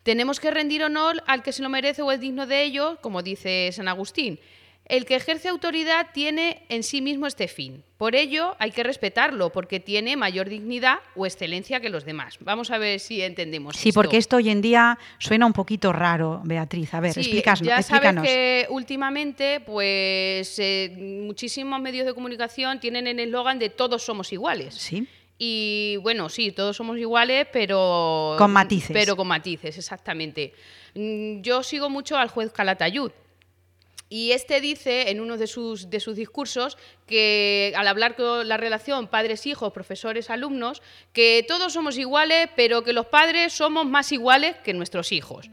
[0.04, 3.24] Tenemos que rendir honor al que se lo merece o es digno de ello, como
[3.24, 4.40] dice San Agustín.
[4.88, 7.84] El que ejerce autoridad tiene en sí mismo este fin.
[7.98, 12.38] Por ello hay que respetarlo porque tiene mayor dignidad o excelencia que los demás.
[12.40, 13.76] Vamos a ver si entendemos.
[13.76, 16.94] Sí, porque esto hoy en día suena un poquito raro, Beatriz.
[16.94, 17.62] A ver, sí, explícanos.
[17.64, 24.04] Ya sabes que últimamente, pues eh, muchísimos medios de comunicación tienen el eslogan de todos
[24.04, 24.74] somos iguales.
[24.76, 25.06] Sí.
[25.38, 28.36] Y bueno, sí, todos somos iguales, pero.
[28.38, 28.92] Con matices.
[28.94, 30.54] Pero con matices, exactamente.
[30.96, 33.12] Mm, yo sigo mucho al juez Calatayud
[34.10, 38.58] y este dice en uno de sus, de sus discursos que al hablar con la
[38.58, 44.74] relación padres-hijos, profesores-alumnos, que todos somos iguales, pero que los padres somos más iguales que
[44.74, 45.50] nuestros hijos.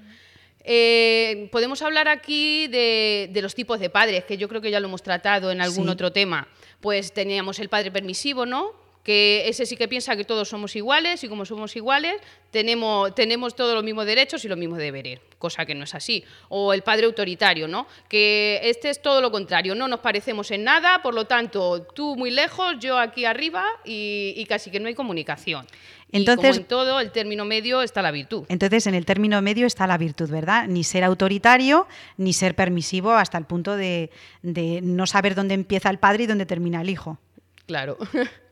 [0.67, 4.89] Eh, podemos hablar aquí de, los tipos de padres, que yo creo que ya lo
[4.89, 6.49] hemos tratado en algún otro tema.
[6.81, 8.84] Pues teníamos el padre permisivo, ¿no?
[9.05, 12.17] Que ese sí que piensa que todos somos iguales y como somos iguales
[12.51, 16.25] tenemos, tenemos todos los mismos derechos y los mismos deberes, cosa que no es así.
[16.49, 17.87] O el padre autoritario, ¿no?
[18.09, 22.17] Que este es todo lo contrario, no nos parecemos en nada, por lo tanto, tú
[22.17, 25.67] muy lejos, yo aquí arriba y, casi que no hay comunicación.
[26.11, 28.45] Entonces, en todo, el término medio está la virtud.
[28.49, 30.67] Entonces, en el término medio está la virtud, ¿verdad?
[30.69, 34.11] Ni ser autoritario, ni ser permisivo hasta el punto de,
[34.43, 37.19] de no saber dónde empieza el padre y dónde termina el hijo.
[37.67, 37.99] Claro.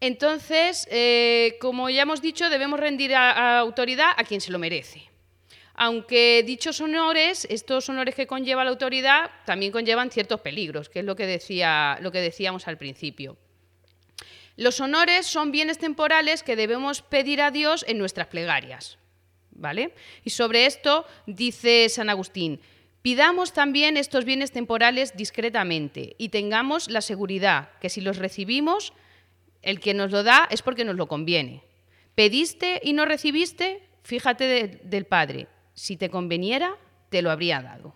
[0.00, 5.02] Entonces, eh, como ya hemos dicho, debemos rendir a, autoridad a quien se lo merece.
[5.74, 11.04] Aunque dichos honores, estos honores que conlleva la autoridad, también conllevan ciertos peligros, que es
[11.04, 13.36] lo que, decía, lo que decíamos al principio.
[14.56, 18.98] Los honores son bienes temporales que debemos pedir a Dios en nuestras plegarias.
[19.50, 19.94] ¿Vale?
[20.22, 22.60] Y sobre esto dice San Agustín,
[23.00, 28.92] pidamos también estos bienes temporales discretamente y tengamos la seguridad que si los recibimos,
[29.66, 31.62] el que nos lo da es porque nos lo conviene.
[32.14, 35.48] Pediste y no recibiste, fíjate del Padre.
[35.74, 36.76] Si te conveniera,
[37.10, 37.94] te lo habría dado.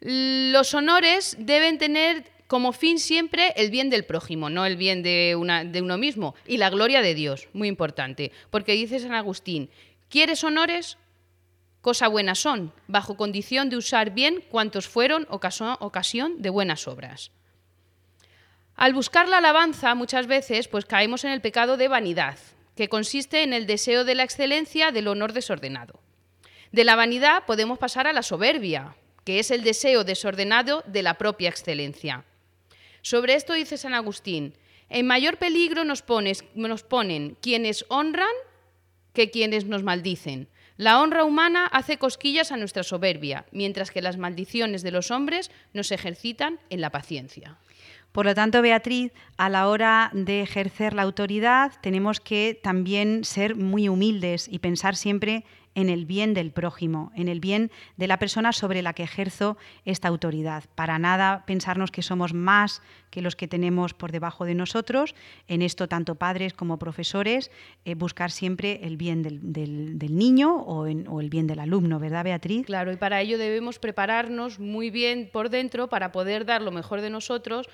[0.00, 5.34] Los honores deben tener como fin siempre el bien del prójimo, no el bien de,
[5.66, 9.70] de uno mismo, y la gloria de Dios, muy importante, porque dice San Agustín,
[10.10, 10.98] ¿quieres honores?
[11.80, 17.30] Cosa buena son, bajo condición de usar bien cuantos fueron ocasión de buenas obras.
[18.76, 22.38] Al buscar la alabanza muchas veces pues caemos en el pecado de vanidad,
[22.76, 26.00] que consiste en el deseo de la excelencia del honor desordenado.
[26.72, 31.14] De la vanidad podemos pasar a la soberbia, que es el deseo desordenado de la
[31.14, 32.24] propia excelencia.
[33.00, 34.54] Sobre esto dice San Agustín,
[34.88, 36.04] en mayor peligro nos,
[36.54, 38.34] nos ponen quienes honran
[39.12, 40.48] que quienes nos maldicen.
[40.76, 45.52] La honra humana hace cosquillas a nuestra soberbia, mientras que las maldiciones de los hombres
[45.72, 47.56] nos ejercitan en la paciencia.
[48.14, 53.56] Por lo tanto, Beatriz, a la hora de ejercer la autoridad tenemos que también ser
[53.56, 58.20] muy humildes y pensar siempre en el bien del prójimo, en el bien de la
[58.20, 60.62] persona sobre la que ejerzo esta autoridad.
[60.76, 65.16] Para nada pensarnos que somos más que los que tenemos por debajo de nosotros.
[65.48, 67.50] En esto, tanto padres como profesores,
[67.84, 72.66] eh, buscar siempre el bien del, niño o, o, el bien del alumno, ¿verdad, Beatriz?
[72.66, 77.00] Claro, y para ello debemos prepararnos muy bien por dentro para poder dar lo mejor
[77.00, 77.68] de nosotros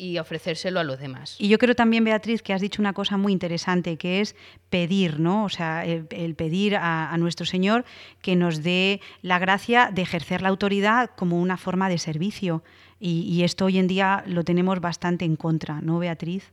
[0.00, 1.36] y ofrecérselo a los demás.
[1.38, 4.34] Y yo creo también, Beatriz, que has dicho una cosa muy interesante, que es
[4.70, 5.44] pedir, ¿no?
[5.44, 7.84] O sea, el, pedir a, nuestro Señor
[8.22, 12.64] que nos dé la gracia de ejercer la autoridad como una forma de servicio.
[12.98, 16.50] Y, esto hoy en día lo tenemos bastante en contra, ¿no, Beatriz?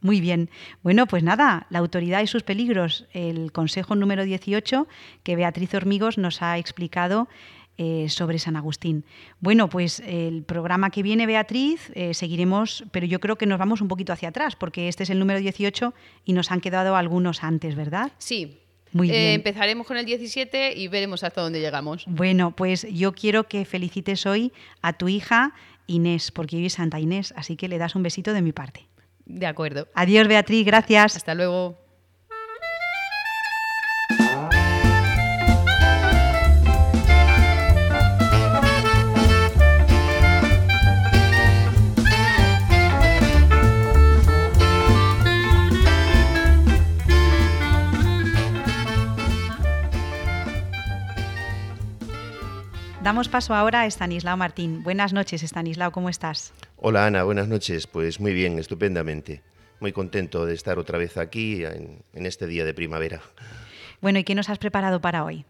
[0.00, 0.50] Muy bien.
[0.82, 4.86] Bueno, pues nada, la autoridad y sus peligros, el consejo número 18
[5.22, 7.28] que Beatriz Hormigos nos ha explicado
[7.78, 9.04] eh, sobre San Agustín.
[9.40, 13.80] Bueno, pues el programa que viene, Beatriz, eh, seguiremos, pero yo creo que nos vamos
[13.80, 17.42] un poquito hacia atrás, porque este es el número 18 y nos han quedado algunos
[17.42, 18.12] antes, ¿verdad?
[18.18, 18.58] Sí.
[18.92, 19.30] Muy eh, bien.
[19.32, 22.04] empezaremos con el 17 y veremos hasta dónde llegamos.
[22.06, 25.54] Bueno, pues yo quiero que felicites hoy a tu hija
[25.86, 28.86] Inés, porque hoy es Santa Inés, así que le das un besito de mi parte.
[29.24, 29.88] De acuerdo.
[29.94, 31.16] Adiós, Beatriz, gracias.
[31.16, 31.81] Hasta luego.
[53.02, 54.84] Damos paso ahora a Estanislao Martín.
[54.84, 56.52] Buenas noches, Estanislao, ¿cómo estás?
[56.76, 57.88] Hola Ana, buenas noches.
[57.88, 59.42] Pues muy bien, estupendamente.
[59.80, 63.20] Muy contento de estar otra vez aquí en, este día de primavera.
[64.00, 65.44] Bueno, ¿y qué nos has preparado para hoy?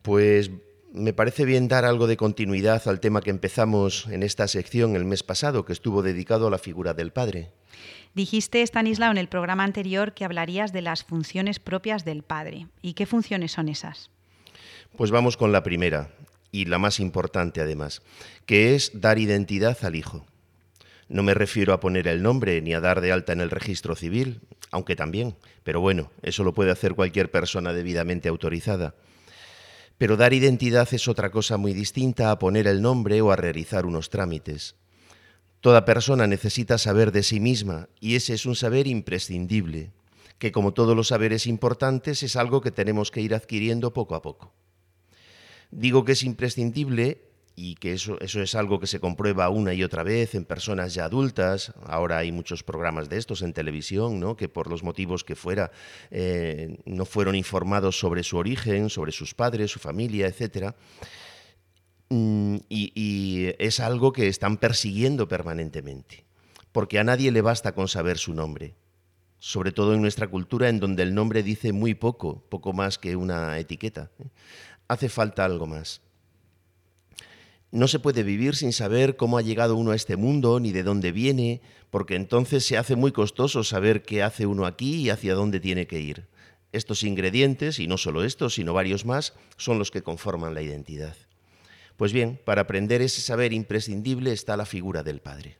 [0.00, 0.50] Pues
[0.94, 5.04] me parece bien dar algo de continuidad al tema que empezamos en esta sección el
[5.04, 7.50] mes pasado, que estuvo dedicado a la figura del padre.
[8.14, 12.66] Dijiste, Stanislao, en el programa anterior que hablarías de las funciones propias del padre.
[12.80, 14.10] ¿Y qué funciones son esas?
[14.96, 16.10] Pues vamos con la primera,
[16.52, 18.02] y la más importante además,
[18.46, 20.26] que es dar identidad al hijo.
[21.08, 23.96] No me refiero a poner el nombre ni a dar de alta en el registro
[23.96, 28.94] civil, aunque también, pero bueno, eso lo puede hacer cualquier persona debidamente autorizada.
[29.98, 33.86] Pero dar identidad es otra cosa muy distinta a poner el nombre o a realizar
[33.86, 34.76] unos trámites.
[35.60, 39.90] Toda persona necesita saber de sí misma y ese es un saber imprescindible,
[40.38, 44.22] que como todos los saberes importantes es algo que tenemos que ir adquiriendo poco a
[44.22, 44.54] poco.
[45.70, 49.82] Digo que es imprescindible y que eso, eso es algo que se comprueba una y
[49.82, 51.74] otra vez en personas ya adultas.
[51.84, 54.36] Ahora hay muchos programas de estos en televisión, ¿no?
[54.36, 55.70] que por los motivos que fuera
[56.10, 60.74] eh, no fueron informados sobre su origen, sobre sus padres, su familia, etc.
[62.08, 66.24] Mm, y, y es algo que están persiguiendo permanentemente.
[66.72, 68.76] porque a nadie le basta con saber su nombre,
[69.38, 73.16] sobre todo en nuestra cultura en donde el nombre dice muy poco, poco más que
[73.16, 74.10] una etiqueta.
[74.90, 76.00] Hace falta algo más.
[77.70, 80.82] No se puede vivir sin saber cómo ha llegado uno a este mundo ni de
[80.82, 81.60] dónde viene,
[81.90, 85.86] porque entonces se hace muy costoso saber qué hace uno aquí y hacia dónde tiene
[85.86, 86.26] que ir.
[86.72, 91.14] Estos ingredientes, y no solo estos, sino varios más, son los que conforman la identidad.
[91.96, 95.56] Pues bien, para aprender ese saber imprescindible está la figura del padre.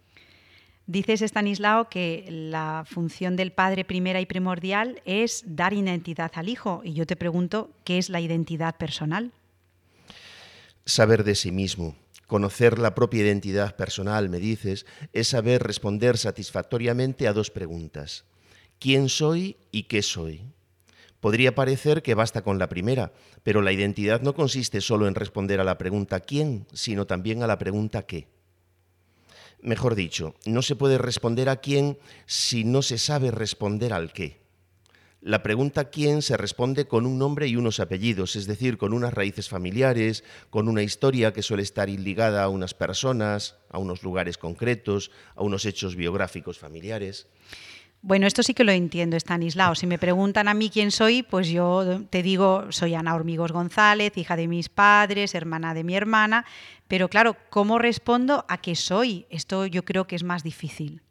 [0.91, 6.82] Dices, Stanislao, que la función del padre primera y primordial es dar identidad al hijo.
[6.82, 9.30] Y yo te pregunto, ¿qué es la identidad personal?
[10.84, 11.95] Saber de sí mismo,
[12.26, 18.24] conocer la propia identidad personal, me dices, es saber responder satisfactoriamente a dos preguntas.
[18.80, 20.43] ¿Quién soy y qué soy?
[21.20, 23.12] Podría parecer que basta con la primera,
[23.45, 27.47] pero la identidad no consiste solo en responder a la pregunta quién, sino también a
[27.47, 28.39] la pregunta qué.
[29.62, 34.40] Mejor dicho, no se puede responder a quién si no se sabe responder al qué.
[35.22, 39.12] La pregunta quién se responde con un nombre y unos apellidos, es decir, con unas
[39.12, 44.38] raíces familiares, con una historia que suele estar ligada a unas personas, a unos lugares
[44.38, 47.26] concretos, a unos hechos biográficos familiares.
[48.00, 49.74] Bueno, esto sí que lo entiendo, Stanislao.
[49.74, 54.16] Si me preguntan a mí quién soy, pues yo te digo, soy Ana Hormigos González,
[54.16, 56.46] hija de mis padres, hermana de mi hermana,
[56.91, 59.24] pero claro, ¿cómo respondo a qué soy?
[59.30, 61.03] Esto yo creo que es más difícil.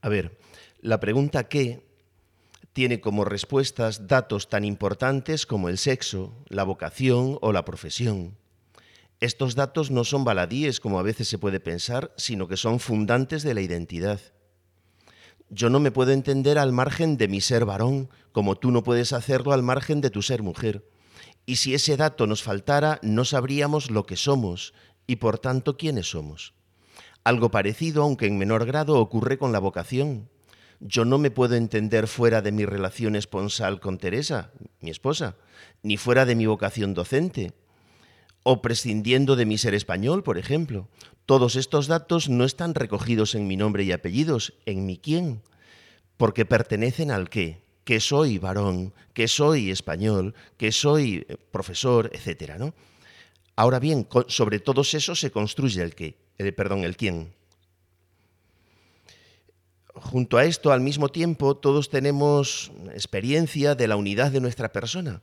[0.00, 0.38] A ver,
[0.80, 1.84] la pregunta qué
[2.72, 8.38] tiene como respuestas datos tan importantes como el sexo, la vocación o la profesión.
[9.20, 13.42] Estos datos no son baladíes como a veces se puede pensar, sino que son fundantes
[13.42, 14.18] de la identidad.
[15.50, 19.12] Yo no me puedo entender al margen de mi ser varón, como tú no puedes
[19.12, 20.86] hacerlo al margen de tu ser mujer.
[21.46, 24.74] Y si ese dato nos faltara, no sabríamos lo que somos
[25.06, 26.54] y por tanto quiénes somos.
[27.24, 30.28] Algo parecido, aunque en menor grado, ocurre con la vocación.
[30.80, 35.36] Yo no me puedo entender fuera de mi relación esponsal con Teresa, mi esposa,
[35.82, 37.52] ni fuera de mi vocación docente,
[38.42, 40.88] o prescindiendo de mi ser español, por ejemplo.
[41.24, 45.42] Todos estos datos no están recogidos en mi nombre y apellidos, en mi quién,
[46.18, 52.58] porque pertenecen al qué, que soy varón, que soy español, que soy eh, profesor, etcétera,
[52.58, 52.74] ¿no?
[53.56, 56.16] Ahora bien, sobre todos esos se construye el qué,
[56.56, 57.32] perdón, el quién.
[59.94, 65.22] Junto a esto, al mismo tiempo, todos tenemos experiencia de la unidad de nuestra persona.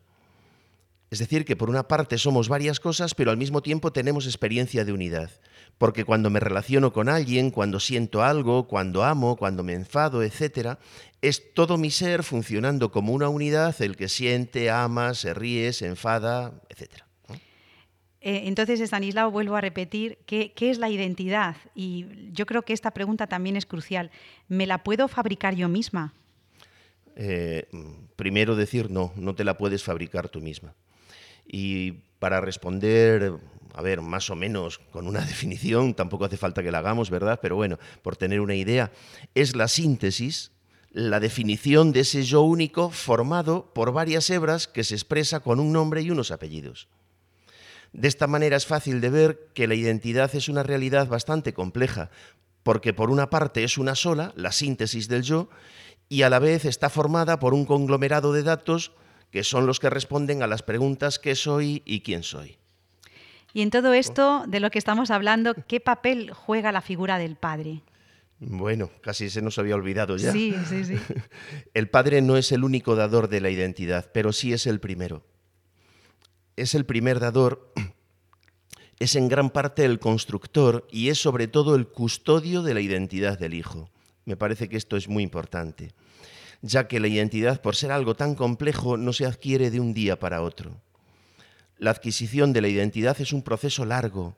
[1.12, 4.86] Es decir, que por una parte somos varias cosas, pero al mismo tiempo tenemos experiencia
[4.86, 5.30] de unidad.
[5.78, 10.78] Porque cuando me relaciono con alguien, cuando siento algo, cuando amo, cuando me enfado, etc.,
[11.22, 15.88] es todo mi ser funcionando como una unidad, el que siente, ama, se ríe, se
[15.88, 17.04] enfada, etc.
[18.22, 21.58] Eh, entonces, Stanislao, vuelvo a repetir, ¿qué, ¿qué, es la identidad?
[21.76, 24.12] Y yo creo que esta pregunta también es crucial.
[24.48, 26.14] ¿Me la puedo fabricar yo misma?
[27.18, 27.68] Eh,
[28.16, 30.74] primero decir, no, no te la puedes fabricar tú misma.
[31.48, 33.34] Y para responder,
[33.74, 37.40] a ver, más o menos con una definición, tampoco hace falta que la hagamos, ¿verdad?
[37.42, 38.92] Pero bueno, por tener una idea,
[39.36, 40.52] es la síntesis,
[40.92, 45.72] la definición de ese yo único formado por varias hebras que se expresa con un
[45.72, 46.90] nombre y unos apellidos.
[47.94, 52.10] De esta manera es fácil de ver que la identidad es una realidad bastante compleja,
[52.64, 55.50] porque por una parte es una sola, la síntesis del yo,
[56.08, 58.92] y a la vez está formada por un conglomerado de datos
[59.32, 62.58] que son los que responden a las preguntas qué soy y quién soy.
[63.54, 67.36] Y en todo esto de lo que estamos hablando, ¿qué papel juega la figura del
[67.36, 67.82] padre?
[68.40, 70.32] Bueno, casi se nos había olvidado ya.
[70.32, 70.96] Sí, sí, sí.
[71.74, 75.24] El padre no es el único dador de la identidad, pero sí es el primero.
[76.56, 77.72] Es el primer dador,
[79.00, 83.38] es en gran parte el constructor y es sobre todo el custodio de la identidad
[83.38, 83.92] del hijo.
[84.26, 85.94] Me parece que esto es muy importante
[86.62, 90.20] ya que la identidad, por ser algo tan complejo, no se adquiere de un día
[90.20, 90.82] para otro.
[91.78, 94.38] La adquisición de la identidad es un proceso largo,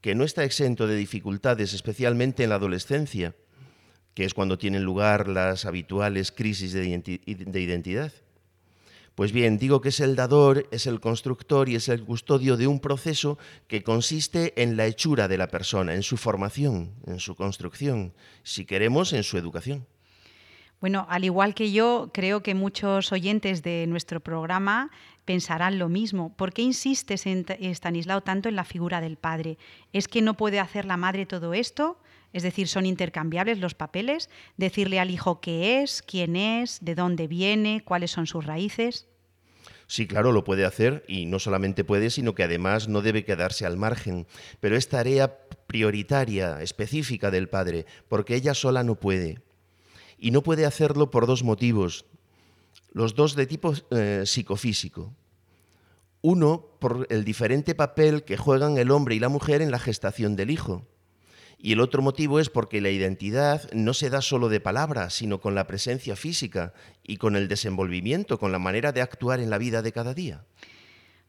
[0.00, 3.36] que no está exento de dificultades, especialmente en la adolescencia,
[4.14, 8.12] que es cuando tienen lugar las habituales crisis de, identidad.
[9.14, 12.66] Pues bien, digo que es el dador, es el constructor y es el custodio de
[12.66, 13.38] un proceso
[13.68, 18.64] que consiste en la hechura de la persona, en su formación, en su construcción, si
[18.64, 19.86] queremos, en su educación.
[20.82, 24.90] Bueno, al igual que yo, creo que muchos oyentes de nuestro programa
[25.24, 26.34] pensarán lo mismo.
[26.34, 29.58] ¿Por qué insistes, en Stanislao, tanto en la figura del padre?
[29.92, 32.00] ¿Es que no puede hacer la madre todo esto?
[32.32, 34.28] Es decir, son intercambiables los papeles.
[34.56, 39.06] Decirle al hijo qué es, quién es, de dónde viene, cuáles son sus raíces.
[39.86, 43.66] Sí, claro, lo puede hacer y no solamente puede, sino que además no debe quedarse
[43.66, 44.26] al margen.
[44.58, 49.38] Pero es tarea prioritaria, específica del padre, porque ella sola no puede.
[50.22, 52.04] Y no puede hacerlo por dos motivos,
[52.92, 55.12] los dos de tipo eh, psicofísico.
[56.20, 60.36] Uno, por el diferente papel que juegan el hombre y la mujer en la gestación
[60.36, 60.86] del hijo.
[61.58, 65.40] Y el otro motivo es porque la identidad no se da solo de palabras, sino
[65.40, 69.58] con la presencia física y con el desenvolvimiento, con la manera de actuar en la
[69.58, 70.44] vida de cada día.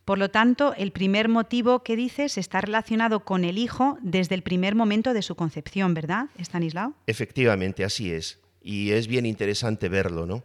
[0.05, 4.43] Por lo tanto, el primer motivo que dices está relacionado con el hijo desde el
[4.43, 6.93] primer momento de su concepción, ¿verdad, Stanislao?
[7.07, 8.42] Efectivamente, así es.
[8.63, 10.43] Y es bien interesante verlo, ¿no?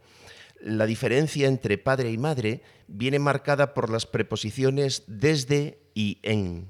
[0.61, 6.66] La diferencia entre padre y madre viene marcada por las preposiciones desde y en.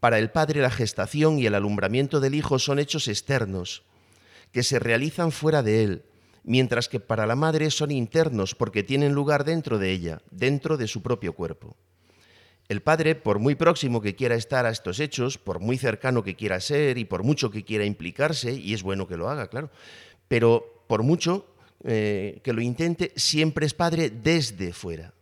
[0.00, 3.84] Para el padre la gestación y el alumbramiento del hijo son hechos externos,
[4.52, 6.04] que se realizan fuera de él,
[6.42, 10.88] mientras que para la madre son internos porque tienen lugar dentro de ella, dentro de
[10.88, 11.76] su propio cuerpo.
[12.68, 16.34] El padre, por muy próximo que quiera estar a estos hechos, por muy cercano que
[16.34, 19.70] quiera ser y por mucho que quiera implicarse, y es bueno que lo haga, claro,
[20.34, 21.46] pero por mucho
[21.84, 25.14] eh, que lo intente, siempre es padre desde fuera.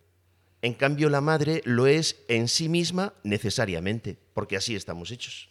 [0.63, 5.51] En cambio, la madre lo es en sí misma necesariamente, porque así estamos hechos.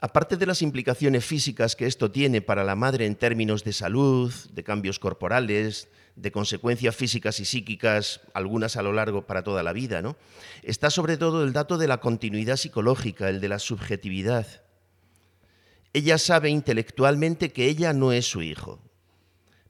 [0.00, 4.30] Aparte de las implicaciones físicas que esto tiene para la madre en términos de salud,
[4.52, 9.72] de cambios corporales, de consecuencias físicas y psíquicas, algunas a lo largo para toda la
[9.72, 10.14] vida, ¿no?
[10.62, 14.65] Está sobre todo el dato de la continuidad psicológica, el de la subjetividad.
[15.96, 18.82] Ella sabe intelectualmente que ella no es su hijo,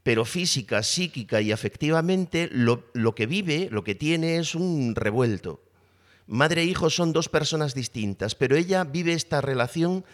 [0.03, 2.83] pero física, psíquica y afectivamente lo,
[3.15, 5.63] que vive, lo que tiene es un revuelto.
[6.27, 10.05] Madre e hijo son dos personas distintas, pero ella vive esta relación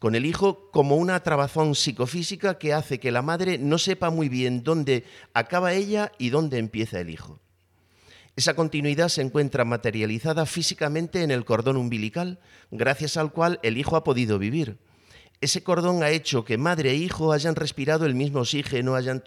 [0.00, 4.28] con el hijo como una trabazón psicofísica que hace que la madre no sepa muy
[4.28, 5.04] bien dónde
[5.34, 7.38] acaba ella y dónde empieza el hijo.
[8.34, 12.40] Esa continuidad se encuentra materializada físicamente en el cordón umbilical,
[12.72, 14.78] gracias al cual el hijo ha podido vivir.
[15.40, 19.22] Ese cordón ha hecho que madre e hijo hayan respirado el mismo oxígeno, hayan,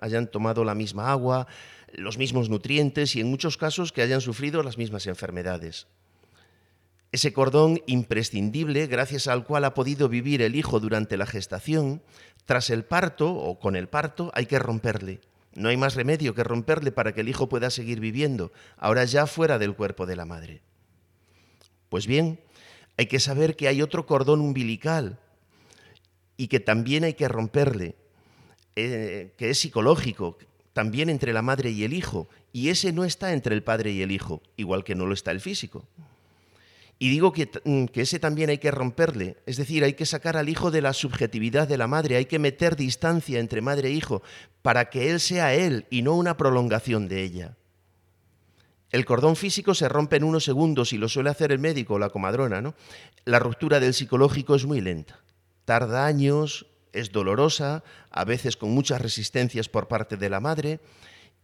[0.00, 1.46] hayan tomado la misma agua,
[1.92, 5.86] los mismos nutrientes y en muchos casos que hayan sufrido las mismas enfermedades.
[7.12, 12.02] Ese cordón imprescindible gracias al cual ha podido vivir el hijo durante la gestación,
[12.46, 15.20] tras el parto o con el parto hay que romperle.
[15.52, 19.26] No hay más remedio que romperle para que el hijo pueda seguir viviendo, ahora ya
[19.26, 20.62] fuera del cuerpo de la madre.
[21.90, 22.40] Pues bien,
[22.96, 25.18] hay que saber que hay otro cordón umbilical
[26.40, 27.96] y que también hay que romperle,
[28.74, 30.38] eh, que es psicológico,
[30.72, 34.00] también entre la madre y el hijo, y ese no está entre el padre y
[34.00, 35.86] el hijo, igual que no lo está el físico.
[36.98, 40.38] Y digo que, mm, que, ese también hay que romperle, es decir, hay que sacar
[40.38, 43.92] al hijo de la subjetividad de la madre, hay que meter distancia entre madre e
[43.92, 44.22] hijo
[44.62, 47.56] para que él sea él y no una prolongación de ella.
[48.92, 51.98] El cordón físico se rompe en unos segundos y lo suele hacer el médico o
[51.98, 52.74] la comadrona, ¿no?
[53.26, 55.20] La ruptura del psicológico es muy lenta
[55.70, 60.80] tarda años, es dolorosa, a veces con muchas resistencias por parte de la madre,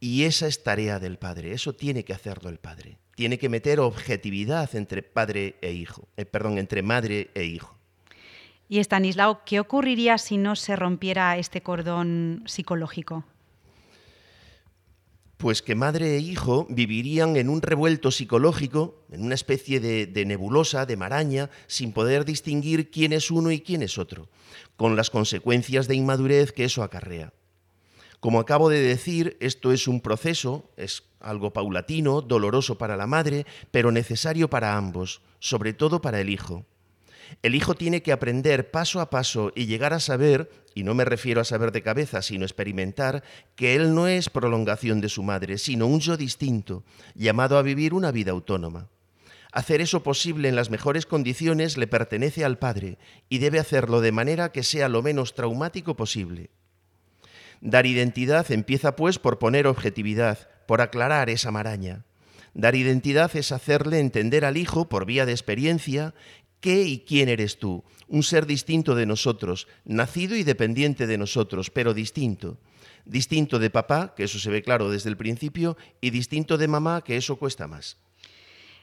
[0.00, 2.98] y esa es tarea del padre, eso tiene que hacerlo el padre.
[3.14, 7.78] Tiene que meter objetividad entre padre e hijo, eh, perdón, entre madre e hijo.
[8.68, 13.22] Y Estanislao, ¿qué ocurriría si no se rompiera este cordón psicológico?
[15.36, 20.86] Pues que madre e hijo vivirían en un revuelto psicológico, en una especie de, nebulosa,
[20.86, 24.28] de maraña, sin poder distinguir quién es uno y quién es otro,
[24.76, 27.32] con las consecuencias de inmadurez que eso acarrea.
[28.20, 33.46] Como acabo de decir, esto es un proceso, es algo paulatino, doloroso para la madre,
[33.70, 36.64] pero necesario para ambos, sobre todo para el hijo.
[37.42, 41.04] El hijo tiene que aprender paso a paso y llegar a saber, y no me
[41.04, 43.22] refiero a saber de cabeza, sino experimentar,
[43.54, 47.94] que él no es prolongación de su madre, sino un yo distinto, llamado a vivir
[47.94, 48.88] una vida autónoma.
[49.52, 52.98] Hacer eso posible en las mejores condiciones le pertenece al padre
[53.28, 56.50] y debe hacerlo de manera que sea lo menos traumático posible.
[57.62, 62.04] Dar identidad empieza pues por poner objetividad, por aclarar esa maraña.
[62.52, 66.14] Dar identidad es hacerle entender al hijo, por vía de experiencia,
[66.60, 67.84] ¿Qué y quién eres tú?
[68.08, 72.58] Un ser distinto de nosotros, nacido y dependiente de nosotros, pero distinto.
[73.04, 77.02] Distinto de papá, que eso se ve claro desde el principio, y distinto de mamá,
[77.02, 77.98] que eso cuesta más.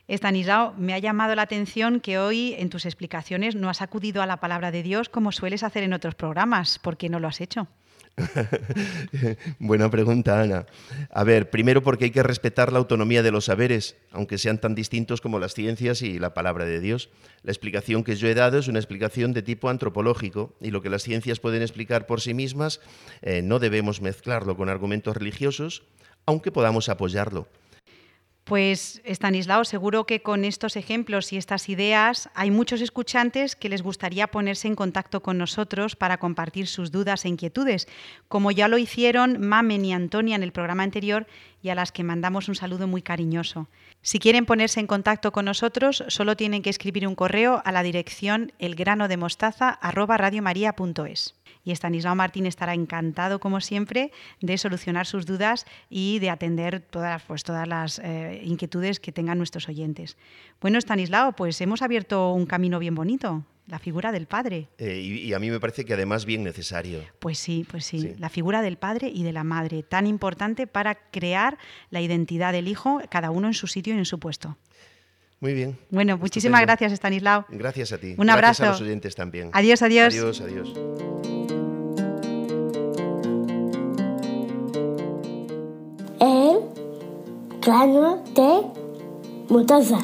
[0.08, 4.26] Estanislao, me ha llamado la atención que hoy en tus explicaciones no has acudido a
[4.26, 6.78] la palabra de Dios como sueles hacer en otros programas.
[6.80, 7.68] ¿Por qué no lo has hecho?
[9.60, 10.66] Buena pregunta, Ana.
[11.10, 14.76] A ver, primero porque hay que respetar la autonomía de los saberes, aunque sean tan
[14.76, 17.10] distintos como las ciencias y la palabra de Dios.
[17.42, 20.90] La explicación que yo he dado es una explicación de tipo antropológico y lo que
[20.90, 22.82] las ciencias pueden explicar por sí mismas
[23.22, 25.84] eh, no debemos mezclarlo con argumentos religiosos,
[26.26, 27.48] aunque podamos apoyarlo.
[28.44, 33.82] Pues Stanislao, seguro que con estos ejemplos y estas ideas hay muchos escuchantes que les
[33.82, 37.88] gustaría ponerse en contacto con nosotros para compartir sus dudas e inquietudes,
[38.28, 41.26] como ya lo hicieron Mamen y Antonia en el programa anterior
[41.62, 43.70] y a las que mandamos un saludo muy cariñoso.
[44.02, 47.82] Si quieren ponerse en contacto con nosotros, solo tienen que escribir un correo a la
[47.82, 54.12] dirección elgranodemostaza@radiomaria.es y Estanislao Martín estará encantado, como siempre,
[54.42, 59.38] de solucionar sus dudas y de atender todas, pues, todas las eh, inquietudes que tengan
[59.38, 60.18] nuestros oyentes.
[60.62, 63.46] Bueno, Estanislao, pues hemos abierto un camino bien bonito.
[63.66, 64.68] La figura del padre.
[64.78, 67.00] Eh, y, a mí me parece que además bien necesario.
[67.20, 70.96] Pues sí, pues sí, La figura del padre y de la madre, tan importante para
[70.96, 71.58] crear
[71.90, 74.58] la identidad del hijo, cada uno en su sitio y en su puesto.
[75.40, 75.78] Muy bien.
[75.90, 77.46] Bueno, muchísimas gracias, Estanislao.
[77.50, 78.16] Gracias a ti.
[78.18, 78.64] Un abrazo.
[78.64, 79.50] Gracias a los oyentes también.
[79.54, 80.14] Adiós, adiós.
[80.14, 81.53] Adiós, adiós.
[87.66, 90.00] Grano de mostaza.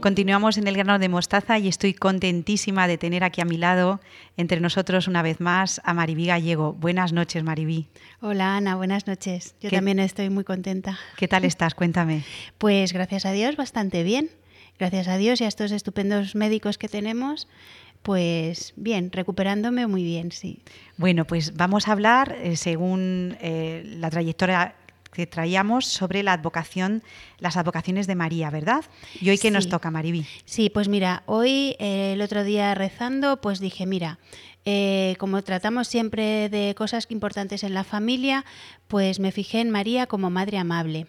[0.00, 4.00] Continuamos en el grano de mostaza y estoy contentísima de tener aquí a mi lado,
[4.38, 6.72] entre nosotros una vez más, a Maribí Gallego.
[6.72, 7.88] Buenas noches, Maribí.
[8.22, 9.54] Hola, Ana, buenas noches.
[9.60, 10.98] Yo también estoy muy contenta.
[11.16, 11.74] ¿Qué tal estás?
[11.74, 12.24] Cuéntame.
[12.56, 14.30] Pues gracias a Dios, bastante bien.
[14.78, 17.48] Gracias a Dios y a estos estupendos médicos que tenemos,
[18.08, 20.62] pues bien, recuperándome muy bien, sí.
[20.96, 24.76] Bueno, pues vamos a hablar, eh, según eh, la trayectoria
[25.12, 27.02] que traíamos, sobre la advocación,
[27.38, 28.82] las advocaciones de María, ¿verdad?
[29.20, 30.24] ¿Y hoy qué nos toca, Maribí?
[30.46, 34.18] Sí, pues mira, hoy eh, el otro día rezando, pues dije, mira,
[35.18, 38.46] como tratamos siempre de cosas importantes en la familia,
[38.86, 41.08] pues me fijé en María como madre amable.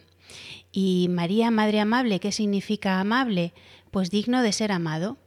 [0.74, 3.54] Y María, madre amable, ¿qué significa amable?
[3.90, 5.18] Pues digno de ser amado.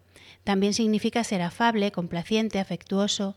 [0.44, 3.36] También significa ser afable, complaciente, afectuoso.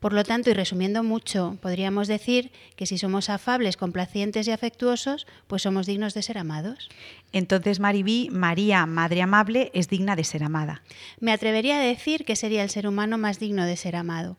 [0.00, 5.26] Por lo tanto, y resumiendo mucho, podríamos decir que si somos afables, complacientes y afectuosos,
[5.46, 6.90] pues somos dignos de ser amados.
[7.32, 10.82] Entonces, Maribí, María, Madre Amable, es digna de ser amada.
[11.20, 14.36] Me atrevería a decir que sería el ser humano más digno de ser amado.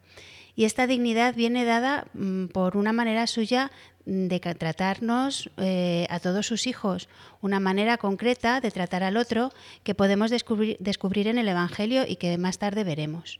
[0.56, 3.72] Y esta dignidad viene dada mm, por una manera suya
[4.06, 7.10] de tratarnos eh, a todos sus hijos,
[7.42, 9.52] una manera concreta de tratar al otro
[9.84, 13.40] que podemos descubrir, descubrir en el Evangelio y que más tarde veremos.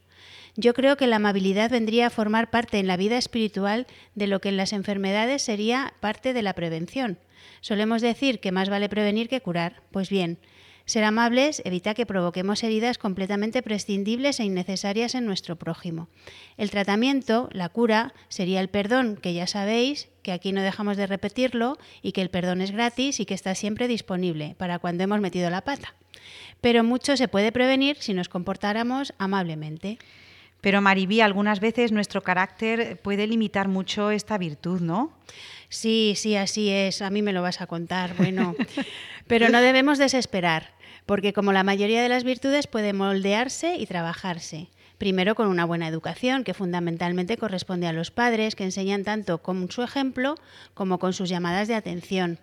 [0.56, 4.40] Yo creo que la amabilidad vendría a formar parte en la vida espiritual de lo
[4.40, 7.20] que en las enfermedades sería parte de la prevención.
[7.62, 9.82] Solemos decir que más vale prevenir que curar.
[9.92, 10.40] Pues bien,
[10.86, 16.08] ser amables evita que provoquemos heridas completamente prescindibles e innecesarias en nuestro prójimo.
[16.58, 21.08] El tratamiento, la cura, sería el perdón, que ya sabéis que aquí no dejamos de
[21.08, 25.22] repetirlo y que el perdón es gratis y que está siempre disponible para cuando hemos
[25.22, 25.96] metido la pata.
[26.62, 30.00] Pero mucho se puede prevenir si nos comportáramos amablemente.
[30.62, 35.14] Pero Maribí, algunas veces nuestro carácter puede limitar mucho esta virtud, ¿no?
[35.70, 37.04] Sí, sí, así es.
[37.04, 38.16] A mí me lo vas a contar.
[38.16, 38.56] Bueno,
[39.28, 44.68] pero no debemos desesperar porque como la mayoría de las virtudes puede moldearse y trabajarse.
[44.98, 49.70] Primero con una buena educación, que fundamentalmente corresponde a los padres, que enseñan tanto con
[49.70, 50.36] su ejemplo
[50.74, 52.40] como con sus llamadas de atención.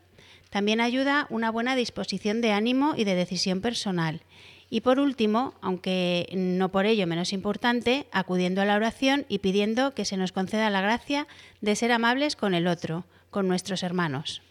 [0.51, 4.21] También ayuda una buena disposición de ánimo y de decisión personal.
[4.69, 9.95] Y por último, aunque no por ello menos importante, acudiendo a la oración y pidiendo
[9.95, 11.27] que se nos conceda la gracia
[11.63, 14.43] de ser amables con el otro, con nuestros hermanos.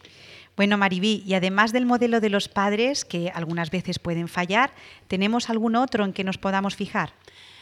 [0.56, 4.72] Bueno, Maribí, y además del modelo de los padres, que algunas veces pueden fallar,
[5.08, 7.14] ¿tenemos algún otro en que nos podamos fijar?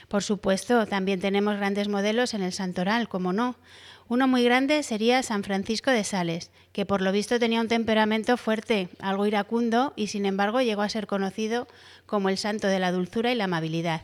[0.09, 3.55] Por supuesto, también tenemos grandes modelos en el santoral, como no.
[4.09, 8.37] Uno muy grande sería San Francisco de Sales, que por lo visto tenía un temperamento
[8.37, 11.69] fuerte, algo iracundo, y sin embargo llegó a ser conocido
[12.07, 14.03] como el santo de la dulzura y la amabilidad.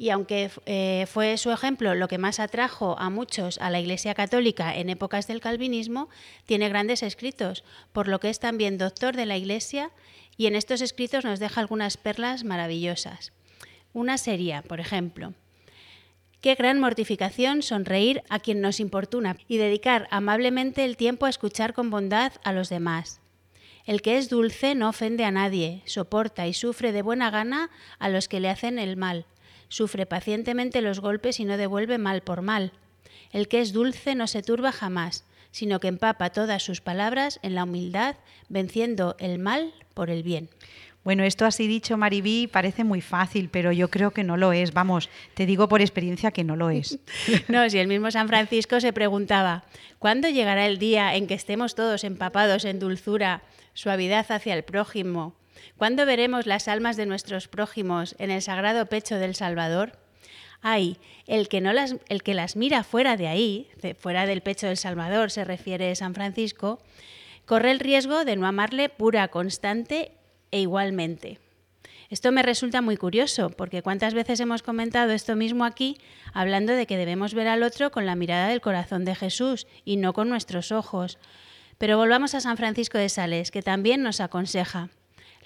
[0.00, 4.14] Y aunque eh, fue su ejemplo lo que más atrajo a muchos a la Iglesia
[4.14, 6.08] Católica en épocas del calvinismo,
[6.46, 9.90] tiene grandes escritos, por lo que es también doctor de la Iglesia
[10.36, 13.32] y en estos escritos nos deja algunas perlas maravillosas.
[13.92, 15.34] Una sería, por ejemplo,
[16.40, 21.74] Qué gran mortificación sonreír a quien nos importuna y dedicar amablemente el tiempo a escuchar
[21.74, 23.20] con bondad a los demás.
[23.84, 28.08] El que es dulce no ofende a nadie, soporta y sufre de buena gana a
[28.08, 29.26] los que le hacen el mal
[29.68, 32.72] sufre pacientemente los golpes y no devuelve mal por mal.
[33.32, 37.54] El que es dulce no se turba jamás, sino que empapa todas sus palabras en
[37.54, 38.16] la humildad,
[38.48, 40.48] venciendo el mal por el bien.
[41.04, 44.74] Bueno, esto así dicho, Maribí, parece muy fácil, pero yo creo que no lo es.
[44.74, 46.98] Vamos, te digo por experiencia que no lo es.
[47.48, 49.64] no, si el mismo San Francisco se preguntaba,
[49.98, 53.42] ¿cuándo llegará el día en que estemos todos empapados en dulzura,
[53.72, 55.34] suavidad hacia el prójimo,
[55.76, 59.98] ¿Cuándo veremos las almas de nuestros prójimos en el sagrado pecho del Salvador?
[60.60, 64.66] hay el que, no las, el que las mira fuera de ahí, fuera del pecho
[64.66, 66.80] del Salvador, se refiere San Francisco,
[67.44, 70.12] corre el riesgo de no amarle pura, constante
[70.50, 71.38] e igualmente.
[72.10, 75.98] Esto me resulta muy curioso, porque cuántas veces hemos comentado esto mismo aquí,
[76.32, 79.98] hablando de que debemos ver al otro con la mirada del corazón de Jesús y
[79.98, 81.18] no con nuestros ojos.
[81.76, 84.88] Pero volvamos a San Francisco de Sales, que también nos aconseja.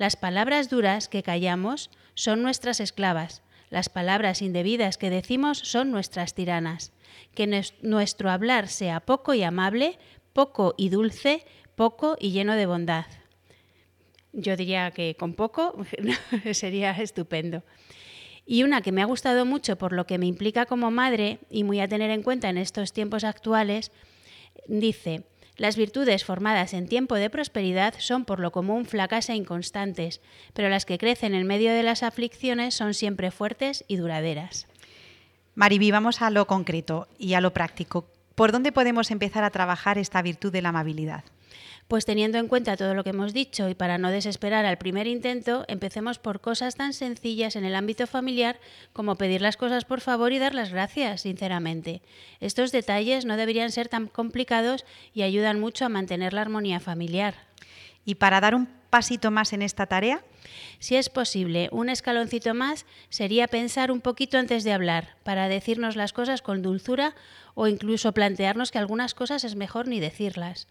[0.03, 3.41] Las palabras duras que callamos son nuestras esclavas,
[3.71, 6.93] las palabras indebidas que decimos son nuestras tiranas.
[7.37, 7.47] Que
[7.83, 10.01] nuestro hablar sea poco y amable,
[10.33, 11.47] poco y dulce,
[11.77, 13.07] poco y lleno de bondad.
[14.33, 15.73] Yo diría que con poco
[16.53, 17.63] sería estupendo.
[18.45, 21.63] Y una que me ha gustado mucho por lo que me implica como madre y
[21.63, 23.93] muy a tener en cuenta en estos tiempos actuales,
[24.67, 25.23] dice,
[25.63, 30.21] las virtudes formadas en tiempo de prosperidad son por lo común flacas e inconstantes,
[30.55, 34.67] pero las que crecen en medio de las aflicciones son siempre fuertes y duraderas.
[35.55, 38.09] Mariví, vamos a lo concreto y a lo práctico.
[38.35, 41.23] ¿Por dónde podemos empezar a trabajar esta virtud de la amabilidad?
[41.89, 45.07] Pues teniendo en cuenta todo lo que hemos dicho y para no desesperar al primer
[45.07, 48.59] intento, empecemos por cosas tan sencillas en el ámbito familiar
[48.93, 52.01] como pedir las cosas por favor y dar las gracias, sinceramente.
[52.41, 57.35] Estos detalles no deberían ser tan complicados y ayudan mucho a mantener la armonía familiar.
[58.05, 60.25] ¿Y para dar un pasito más en esta tarea?
[60.79, 65.95] Si es posible, un escaloncito más sería pensar un poquito antes de hablar, para decirnos
[65.95, 67.15] las cosas con dulzura
[67.55, 70.67] o incluso plantearnos que algunas cosas es mejor ni decirlas.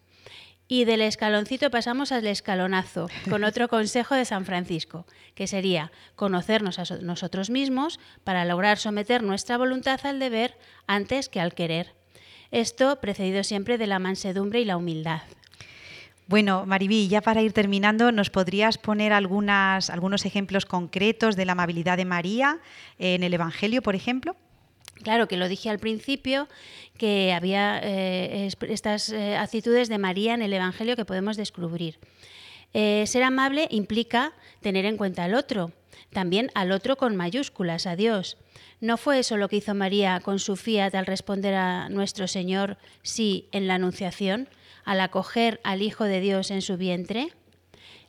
[0.68, 6.78] Y del escaloncito pasamos al escalonazo, con otro consejo de San Francisco, que sería conocernos
[6.78, 10.56] a nosotros mismos para lograr someter nuestra voluntad al deber
[10.86, 11.94] antes que al querer.
[12.50, 15.22] Esto precedido siempre de la mansedumbre y la humildad.
[16.28, 21.52] Bueno, Maribí, ya para ir terminando, ¿nos podrías poner algunas, algunos ejemplos concretos de la
[21.52, 22.60] amabilidad de María
[22.98, 24.36] en el Evangelio, por ejemplo?
[25.02, 26.48] Claro, que lo dije al principio,
[26.96, 31.98] que había eh, estas eh, actitudes de María en el Evangelio que podemos descubrir.
[32.74, 35.72] Eh, ser amable implica tener en cuenta al otro,
[36.12, 38.38] también al otro con mayúsculas, a Dios.
[38.80, 42.78] ¿No fue eso lo que hizo María con su fiat al responder a nuestro Señor
[43.02, 44.48] sí en la Anunciación,
[44.84, 47.32] al acoger al Hijo de Dios en su vientre?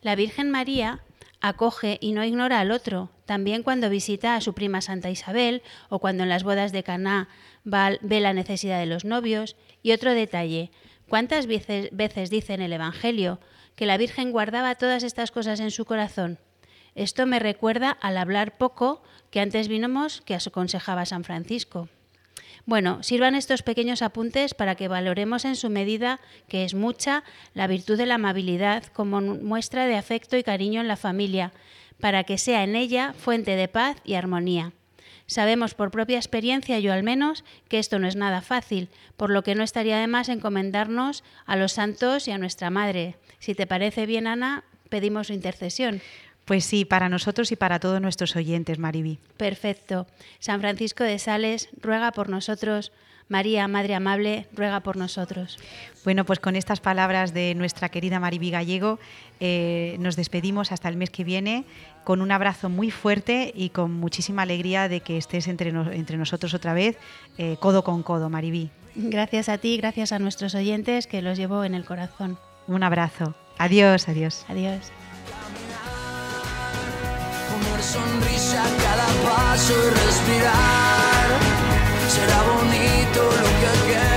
[0.01, 1.01] La Virgen María
[1.43, 5.99] acoge y no ignora al otro, también cuando visita a su prima Santa Isabel o
[5.99, 7.27] cuando en las bodas de Caná
[7.65, 9.57] ve la necesidad de los novios.
[9.83, 10.71] Y otro detalle,
[11.09, 13.39] ¿cuántas veces, dice en el Evangelio
[13.75, 16.39] que la Virgen guardaba todas estas cosas en su corazón?
[16.95, 21.89] Esto me recuerda al hablar poco que antes vimos que aconsejaba San Francisco.
[22.65, 27.67] Bueno, sirvan estos pequeños apuntes para que valoremos en su medida, que es mucha, la
[27.67, 31.51] virtud de la amabilidad como muestra de afecto y cariño en la familia,
[31.99, 34.71] para que sea en ella fuente de paz y armonía.
[35.25, 39.43] Sabemos por propia experiencia, yo al menos, que esto no es nada fácil, por lo
[39.43, 43.17] que no estaría de más encomendarnos a los santos y a nuestra Madre.
[43.39, 46.01] Si te parece bien, Ana, pedimos su intercesión.
[46.45, 49.19] Pues sí, para nosotros y para todos nuestros oyentes, Maribí.
[49.37, 50.07] Perfecto.
[50.39, 52.91] San Francisco de Sales, ruega por nosotros.
[53.29, 55.57] María, Madre Amable, ruega por nosotros.
[56.03, 58.99] Bueno, pues con estas palabras de nuestra querida Maribí Gallego,
[59.39, 61.63] eh, nos despedimos hasta el mes que viene
[62.03, 66.53] con un abrazo muy fuerte y con muchísima alegría de que estés entre, entre nosotros
[66.53, 66.97] otra vez,
[67.37, 68.69] eh, codo con codo, Maribí.
[68.95, 72.37] Gracias a ti, gracias a nuestros oyentes que los llevo en el corazón.
[72.67, 73.33] Un abrazo.
[73.57, 74.45] Adiós, adiós.
[74.49, 74.91] Adiós
[77.83, 81.27] sonrisa cada paso y respirar.
[82.07, 84.12] Será bonito lo que quede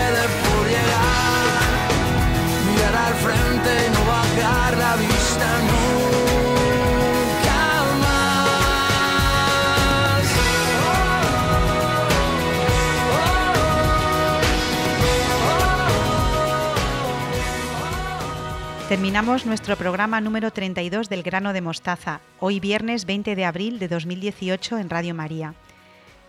[18.97, 23.89] Terminamos nuestro programa número 32 del grano de mostaza, hoy viernes 20 de abril de
[23.89, 25.53] 2018 en Radio María.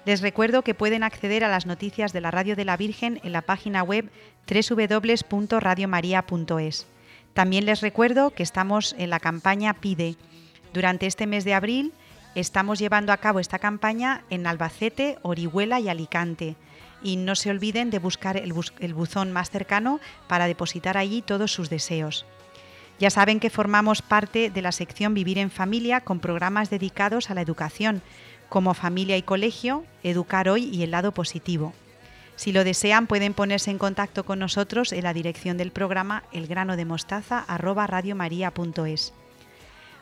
[0.03, 3.31] Les recuerdo que pueden acceder a las noticias de la Radio de la Virgen en
[3.31, 4.11] la página web
[4.51, 6.87] www.radiomaria.es.
[7.33, 10.17] También les recuerdo que estamos en la campaña Pide.
[10.73, 11.93] Durante este mes de abril
[12.35, 16.57] estamos llevando a cabo esta campaña en Albacete, Orihuela y Alicante.
[17.01, 21.53] Y no se olviden de buscar el, el buzón más cercano para depositar allí todos
[21.53, 22.25] sus deseos.
[22.99, 27.35] Ya saben que formamos parte de la sección Vivir en Familia con programas dedicados a
[27.35, 28.01] la educación,
[28.49, 31.73] como Familia y Colegio, Educar Hoy y el lado positivo.
[32.35, 39.13] Si lo desean, pueden ponerse en contacto con nosotros en la dirección del programa elgranodemostaza@radiomaria.es.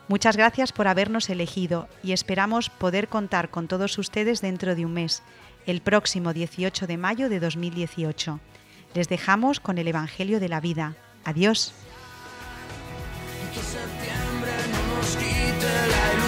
[0.08, 4.94] Muchas gracias por habernos elegido y esperamos poder contar con todos ustedes dentro de un
[4.94, 5.22] mes.
[5.66, 8.38] el próximo 18 de mayo de 2018.
[8.94, 10.94] Les dejamos con el Evangelio de la Vida.
[11.24, 11.74] Adiós
[13.62, 16.25] septiembre no nos quite la luz.